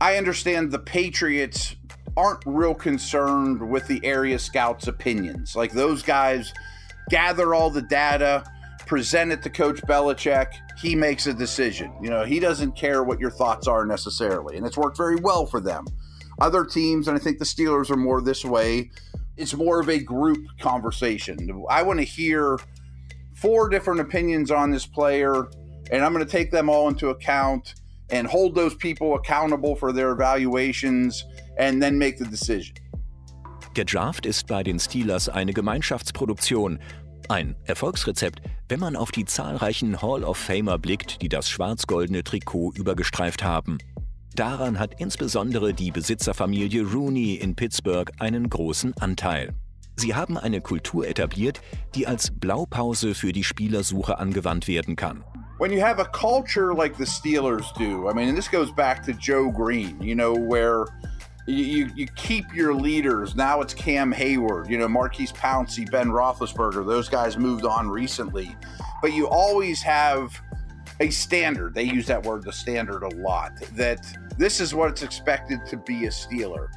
I 0.00 0.18
understand 0.18 0.72
the 0.72 0.78
Patriots 0.78 1.76
aren't 2.16 2.42
real 2.46 2.74
concerned 2.74 3.60
with 3.60 3.86
the 3.88 4.00
area 4.04 4.38
scouts' 4.38 4.88
opinions. 4.88 5.54
Like 5.54 5.72
those 5.72 6.02
guys 6.02 6.52
gather 7.10 7.54
all 7.54 7.70
the 7.70 7.82
data, 7.82 8.44
present 8.86 9.32
it 9.32 9.42
to 9.42 9.50
Coach 9.50 9.82
Belichick. 9.82 10.46
He 10.78 10.94
makes 10.94 11.26
a 11.26 11.34
decision. 11.34 11.92
You 12.00 12.10
know, 12.10 12.24
he 12.24 12.40
doesn't 12.40 12.76
care 12.76 13.02
what 13.02 13.20
your 13.20 13.30
thoughts 13.30 13.66
are 13.66 13.84
necessarily, 13.84 14.56
and 14.56 14.66
it's 14.66 14.76
worked 14.76 14.96
very 14.96 15.16
well 15.16 15.44
for 15.46 15.60
them. 15.60 15.84
Other 16.40 16.64
teams, 16.64 17.08
and 17.08 17.16
I 17.16 17.20
think 17.20 17.38
the 17.38 17.44
Steelers 17.44 17.90
are 17.90 17.96
more 17.96 18.20
this 18.20 18.44
way, 18.44 18.90
it's 19.36 19.54
more 19.54 19.80
of 19.80 19.88
a 19.88 19.98
group 19.98 20.46
conversation. 20.60 21.36
I 21.68 21.82
want 21.82 21.98
to 21.98 22.04
hear 22.04 22.58
four 23.34 23.68
different 23.68 24.00
opinions 24.00 24.50
on 24.50 24.70
this 24.70 24.86
player, 24.86 25.48
and 25.90 26.04
I'm 26.04 26.12
going 26.12 26.24
to 26.24 26.30
take 26.30 26.50
them 26.50 26.70
all 26.70 26.88
into 26.88 27.08
account 27.08 27.74
and 28.10 28.26
hold 28.26 28.54
those 28.54 28.74
people 28.74 29.14
accountable 29.14 29.74
for 29.74 29.92
their 29.92 30.12
evaluations 30.12 31.24
and 31.58 31.82
then 31.82 31.98
make 31.98 32.18
the 32.18 32.24
decision. 32.24 32.76
Der 33.74 33.84
ist 34.24 34.46
bei 34.46 34.62
den 34.62 34.78
Steelers 34.78 35.28
eine 35.28 35.52
Gemeinschaftsproduktion. 35.52 36.78
Ein 37.28 37.56
Erfolgsrezept, 37.64 38.40
wenn 38.68 38.78
man 38.78 38.94
auf 38.94 39.10
die 39.10 39.24
zahlreichen 39.24 40.00
Hall 40.00 40.22
of 40.22 40.36
Famer 40.36 40.78
blickt, 40.78 41.22
die 41.22 41.28
das 41.28 41.48
schwarz-goldene 41.48 42.22
Trikot 42.22 42.72
übergestreift 42.76 43.42
haben. 43.42 43.78
Daran 44.36 44.78
hat 44.78 45.00
insbesondere 45.00 45.74
die 45.74 45.90
Besitzerfamilie 45.90 46.84
Rooney 46.84 47.34
in 47.34 47.56
Pittsburgh 47.56 48.12
einen 48.20 48.48
großen 48.48 48.94
Anteil. 48.98 49.54
Sie 49.96 50.14
haben 50.14 50.38
eine 50.38 50.60
Kultur 50.60 51.08
etabliert, 51.08 51.60
die 51.94 52.06
als 52.06 52.30
Blaupause 52.30 53.14
für 53.14 53.32
die 53.32 53.44
Spielersuche 53.44 54.18
angewandt 54.18 54.68
werden 54.68 54.94
kann. 54.94 55.24
When 55.58 55.72
you 55.72 55.80
have 55.80 55.98
a 55.98 56.04
culture 56.04 56.74
like 56.74 56.94
the 56.96 57.06
Steelers 57.06 57.72
do, 57.78 58.08
I 58.08 58.14
mean, 58.14 58.28
and 58.28 58.36
this 58.36 58.50
goes 58.50 58.70
back 58.74 59.02
to 59.06 59.12
Joe 59.12 59.50
Green, 59.50 60.00
you 60.02 60.14
know, 60.14 60.34
where 60.34 60.84
you, 61.46 61.90
you 61.94 62.06
keep 62.16 62.52
your 62.54 62.74
leaders. 62.74 63.36
Now 63.36 63.60
it's 63.60 63.72
Cam 63.72 64.10
Hayward, 64.12 64.68
you 64.68 64.78
know, 64.78 64.88
Marquise 64.88 65.32
Pouncey, 65.32 65.88
Ben 65.90 66.08
Roethlisberger. 66.08 66.84
Those 66.84 67.08
guys 67.08 67.38
moved 67.38 67.64
on 67.64 67.88
recently, 67.88 68.56
but 69.00 69.12
you 69.12 69.28
always 69.28 69.80
have 69.82 70.38
a 71.00 71.10
standard. 71.10 71.74
They 71.74 71.84
use 71.84 72.06
that 72.06 72.22
word, 72.22 72.42
the 72.42 72.52
standard, 72.52 73.02
a 73.02 73.14
lot. 73.16 73.52
That 73.74 74.04
this 74.38 74.60
is 74.60 74.74
what 74.74 74.90
it's 74.90 75.02
expected 75.02 75.64
to 75.66 75.76
be 75.76 76.06
a 76.06 76.10
Steeler. 76.10 76.68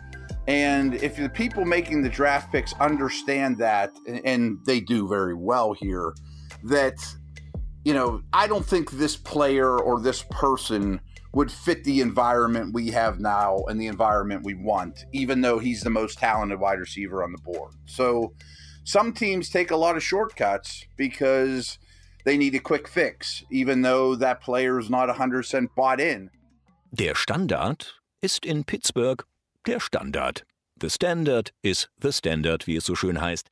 And 0.47 0.95
if 0.95 1.15
the 1.15 1.29
people 1.29 1.65
making 1.65 2.01
the 2.01 2.09
draft 2.09 2.51
picks 2.51 2.73
understand 2.73 3.57
that, 3.59 3.91
and 4.07 4.57
they 4.65 4.79
do 4.79 5.07
very 5.07 5.35
well 5.35 5.73
here, 5.73 6.13
that, 6.63 6.95
you 7.85 7.93
know, 7.93 8.21
I 8.33 8.47
don't 8.47 8.65
think 8.65 8.91
this 8.91 9.15
player 9.15 9.77
or 9.77 10.01
this 10.01 10.23
person 10.23 10.99
would 11.33 11.51
fit 11.51 11.83
the 11.83 12.01
environment 12.01 12.73
we 12.73 12.89
have 12.89 13.19
now 13.19 13.59
and 13.67 13.79
the 13.79 13.87
environment 13.87 14.43
we 14.43 14.55
want, 14.55 15.05
even 15.11 15.41
though 15.41 15.59
he's 15.59 15.81
the 15.81 15.89
most 15.89 16.17
talented 16.17 16.59
wide 16.59 16.79
receiver 16.79 17.23
on 17.23 17.31
the 17.31 17.37
board. 17.39 17.73
So 17.85 18.33
some 18.83 19.13
teams 19.13 19.49
take 19.49 19.71
a 19.71 19.75
lot 19.75 19.95
of 19.95 20.03
shortcuts 20.03 20.85
because 20.97 21.77
they 22.25 22.37
need 22.37 22.55
a 22.55 22.59
quick 22.59 22.87
fix, 22.87 23.43
even 23.51 23.81
though 23.83 24.15
that 24.15 24.41
player 24.41 24.79
is 24.79 24.89
not 24.89 25.09
100% 25.09 25.67
bought 25.75 25.99
in. 25.99 26.31
Der 26.91 27.13
Standard 27.13 27.85
ist 28.21 28.45
in 28.45 28.63
Pittsburgh 28.63 29.23
der 29.65 29.79
Standard. 29.79 30.43
The 30.81 30.89
Standard 30.89 31.51
is 31.61 31.87
the 32.01 32.11
Standard, 32.11 32.65
wie 32.65 32.77
es 32.77 32.85
so 32.85 32.95
schön 32.95 33.21
heißt. 33.21 33.47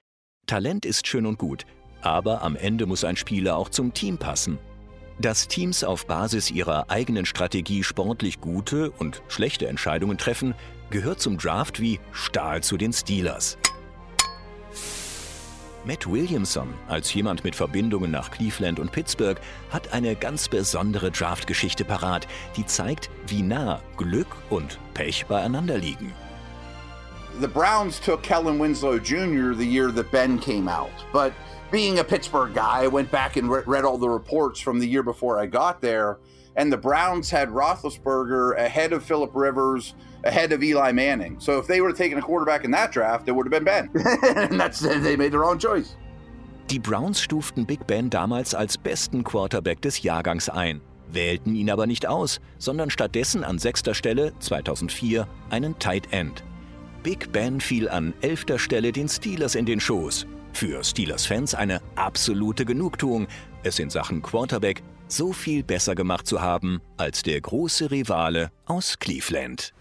Talent 0.47 0.85
ist 0.85 1.05
schön 1.05 1.25
und 1.25 1.37
gut, 1.37 1.65
aber 2.01 2.41
am 2.41 2.55
Ende 2.55 2.85
muss 2.85 3.03
ein 3.03 3.17
Spieler 3.17 3.57
auch 3.57 3.69
zum 3.69 3.93
Team 3.93 4.17
passen. 4.17 4.57
Dass 5.19 5.47
Teams 5.47 5.83
auf 5.83 6.05
Basis 6.05 6.51
ihrer 6.51 6.91
eigenen 6.91 7.25
Strategie 7.25 7.83
sportlich 7.83 8.39
gute 8.39 8.91
und 8.91 9.23
schlechte 9.27 9.67
Entscheidungen 9.67 10.19
treffen, 10.19 10.53
gehört 10.91 11.19
zum 11.19 11.39
Draft 11.39 11.79
wie 11.79 11.99
Stahl 12.11 12.61
zu 12.61 12.77
den 12.77 12.93
Steelers. 12.93 13.57
Matt 15.85 16.05
Williamson, 16.05 16.73
als 16.87 17.13
jemand 17.13 17.43
mit 17.43 17.55
Verbindungen 17.55 18.11
nach 18.11 18.29
Cleveland 18.29 18.79
und 18.79 18.91
Pittsburgh, 18.91 19.39
hat 19.71 19.91
eine 19.93 20.15
ganz 20.15 20.49
besondere 20.49 21.09
Draftgeschichte 21.09 21.83
parat, 21.83 22.27
die 22.55 22.65
zeigt, 22.65 23.09
wie 23.25 23.41
nah 23.41 23.81
Glück 23.95 24.27
und 24.49 24.79
Pech 24.93 25.25
beieinander 25.25 25.77
liegen. 25.77 26.13
The 27.39 27.47
Browns 27.47 27.99
took 27.99 28.23
Kellen 28.23 28.57
Winslow 28.57 28.97
Jr. 28.97 29.53
the 29.53 29.63
year 29.63 29.91
that 29.91 30.09
Ben 30.11 30.39
came 30.39 30.67
out, 30.67 30.89
but 31.13 31.33
being 31.69 31.99
a 31.99 32.03
Pittsburgh 32.03 32.51
guy, 32.51 32.83
I 32.83 32.87
went 32.87 33.11
back 33.11 33.35
and 33.35 33.47
re- 33.47 33.61
read 33.67 33.85
all 33.85 33.99
the 33.99 34.09
reports 34.09 34.59
from 34.59 34.79
the 34.79 34.87
year 34.87 35.03
before 35.03 35.39
I 35.39 35.45
got 35.45 35.79
there, 35.79 36.17
and 36.55 36.73
the 36.73 36.77
Browns 36.77 37.29
had 37.29 37.49
Roethlisberger 37.49 38.57
ahead 38.57 38.91
of 38.91 39.03
Philip 39.03 39.35
Rivers, 39.35 39.93
ahead 40.23 40.51
of 40.51 40.63
Eli 40.63 40.91
Manning. 40.91 41.39
So 41.39 41.59
if 41.59 41.67
they 41.67 41.79
would 41.79 41.89
have 41.89 41.97
taken 41.97 42.17
a 42.17 42.23
quarterback 42.23 42.63
in 42.63 42.71
that 42.71 42.91
draft, 42.91 43.27
it 43.27 43.33
would 43.33 43.45
have 43.45 43.51
been 43.51 43.63
Ben. 43.63 43.91
and 44.23 44.59
that's 44.59 44.79
they 44.79 45.15
made 45.15 45.31
the 45.31 45.37
wrong 45.37 45.59
choice. 45.59 45.95
Die 46.71 46.79
Browns 46.79 47.21
stuften 47.21 47.65
Big 47.65 47.85
Ben 47.85 48.09
damals 48.09 48.55
als 48.55 48.79
besten 48.79 49.23
Quarterback 49.23 49.79
des 49.81 50.01
Jahrgangs 50.01 50.49
ein, 50.49 50.81
wählten 51.07 51.53
ihn 51.53 51.69
aber 51.69 51.85
nicht 51.85 52.07
aus, 52.07 52.39
sondern 52.57 52.89
stattdessen 52.89 53.43
an 53.43 53.59
sechster 53.59 53.93
Stelle 53.93 54.33
2004 54.39 55.27
einen 55.51 55.77
Tight 55.77 56.11
End. 56.11 56.43
Big 57.07 57.31
Ben 57.31 57.61
fiel 57.61 57.87
an 57.87 58.13
elfter 58.19 58.59
Stelle 58.59 58.91
den 58.91 59.07
Steelers 59.07 59.55
in 59.55 59.65
den 59.65 59.79
Schoß. 59.79 60.27
Für 60.51 60.83
Steelers-Fans 60.83 61.55
eine 61.55 61.79
absolute 61.95 62.65
Genugtuung, 62.65 63.27
es 63.63 63.79
in 63.79 63.89
Sachen 63.89 64.21
Quarterback 64.21 64.83
so 65.07 65.31
viel 65.31 65.63
besser 65.63 65.95
gemacht 65.95 66.27
zu 66.27 66.41
haben 66.41 66.81
als 66.97 67.23
der 67.23 67.39
große 67.39 67.91
Rivale 67.91 68.51
aus 68.65 68.99
Cleveland. 68.99 69.73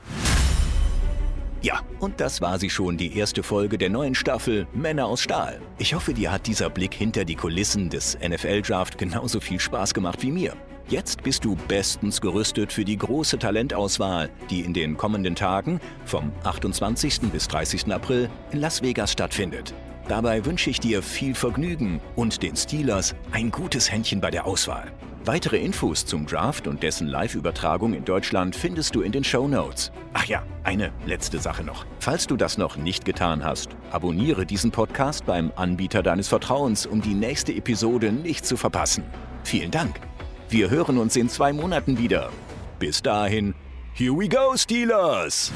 Ja, 1.63 1.81
und 1.99 2.21
das 2.21 2.41
war 2.41 2.61
sie 2.61 2.71
schon, 2.71 2.97
die 2.97 3.19
erste 3.19 3.43
Folge 3.43 3.77
der 3.77 3.91
neuen 3.91 4.15
Staffel 4.15 4.69
Männer 4.73 5.07
aus 5.07 5.21
Stahl. 5.21 5.61
Ich 5.79 5.95
hoffe, 5.95 6.15
dir 6.15 6.31
hat 6.31 6.47
dieser 6.47 6.71
Blick 6.71 6.95
hinter 6.95 7.25
die 7.25 7.35
Kulissen 7.35 7.91
des 7.91 8.17
NFL-Draft 8.21 8.99
genauso 8.99 9.41
viel 9.41 9.59
Spaß 9.59 9.95
gemacht 9.95 10.23
wie 10.23 10.31
mir. 10.31 10.57
Jetzt 10.89 11.25
bist 11.25 11.45
du 11.45 11.57
bestens 11.67 12.21
gerüstet 12.21 12.73
für 12.73 12.85
die 12.85 12.97
große 12.97 13.41
Talentauswahl, 13.41 14.31
die 14.51 14.61
in 14.61 14.73
den 14.73 14.97
kommenden 14.97 15.35
Tagen 15.35 15.81
vom 16.05 16.31
28. 16.45 17.23
bis 17.33 17.49
30. 17.49 17.93
April 17.93 18.31
in 18.53 18.61
Las 18.61 18.83
Vegas 18.83 19.11
stattfindet. 19.11 19.75
Dabei 20.07 20.45
wünsche 20.45 20.71
ich 20.71 20.79
dir 20.79 21.03
viel 21.03 21.35
Vergnügen 21.35 22.01
und 22.15 22.41
den 22.45 22.55
Steelers 22.55 23.17
ein 23.33 23.51
gutes 23.51 23.91
Händchen 23.91 24.21
bei 24.21 24.31
der 24.31 24.47
Auswahl. 24.47 24.93
Weitere 25.25 25.57
Infos 25.57 26.07
zum 26.07 26.25
Draft 26.25 26.69
und 26.69 26.85
dessen 26.85 27.09
Live-Übertragung 27.09 27.93
in 27.93 28.05
Deutschland 28.05 28.55
findest 28.55 28.95
du 28.95 29.01
in 29.01 29.11
den 29.11 29.25
Show 29.25 29.49
Notes. 29.49 29.91
Ach 30.13 30.27
ja, 30.27 30.45
eine 30.63 30.93
letzte 31.05 31.41
Sache 31.41 31.65
noch. 31.65 31.85
Falls 31.99 32.29
du 32.29 32.37
das 32.37 32.59
noch 32.59 32.77
nicht 32.77 33.05
getan 33.05 33.43
hast, 33.43 33.71
abonniere 33.91 34.47
diesen 34.47 34.71
Podcast 34.71 35.27
beim 35.27 35.51
Anbieter 35.57 36.05
deines 36.05 36.29
Vertrauens, 36.29 36.87
um 36.87 37.03
die 37.03 37.15
nächste 37.15 37.53
Episode 37.53 38.13
nicht 38.13 38.47
zu 38.47 38.57
verpassen. 38.57 39.03
Vielen 39.43 39.73
Dank. 39.73 40.01
Wir 40.49 40.71
hören 40.71 40.99
uns 40.99 41.17
in 41.17 41.29
zwei 41.29 41.53
Monaten 41.53 41.99
wieder. 41.99 42.31
Bis 42.79 43.03
dahin, 43.03 43.55
here 43.95 44.13
we 44.13 44.29
go, 44.29 44.57
Steelers! 44.57 45.53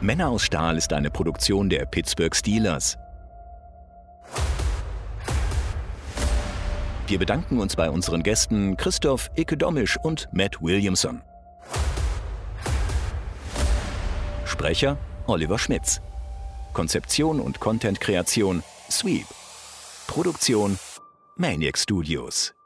Männer 0.00 0.28
aus 0.28 0.44
Stahl 0.44 0.76
ist 0.76 0.92
eine 0.92 1.10
Produktion 1.10 1.68
der 1.68 1.86
Pittsburgh 1.86 2.34
Steelers. 2.34 2.96
Wir 7.08 7.18
bedanken 7.18 7.58
uns 7.58 7.74
bei 7.74 7.90
unseren 7.90 8.22
Gästen 8.22 8.76
Christoph 8.76 9.28
Icke-Domisch 9.34 9.98
und 10.02 10.28
Matt 10.30 10.62
Williamson. 10.62 11.22
Sprecher 14.44 14.98
Oliver 15.26 15.58
Schmitz. 15.58 16.00
Konzeption 16.72 17.40
und 17.40 17.60
Content-Kreation 17.60 18.62
Sweep. 18.90 19.26
Produktion 20.06 20.78
Maniac 21.36 21.78
Studios. 21.78 22.57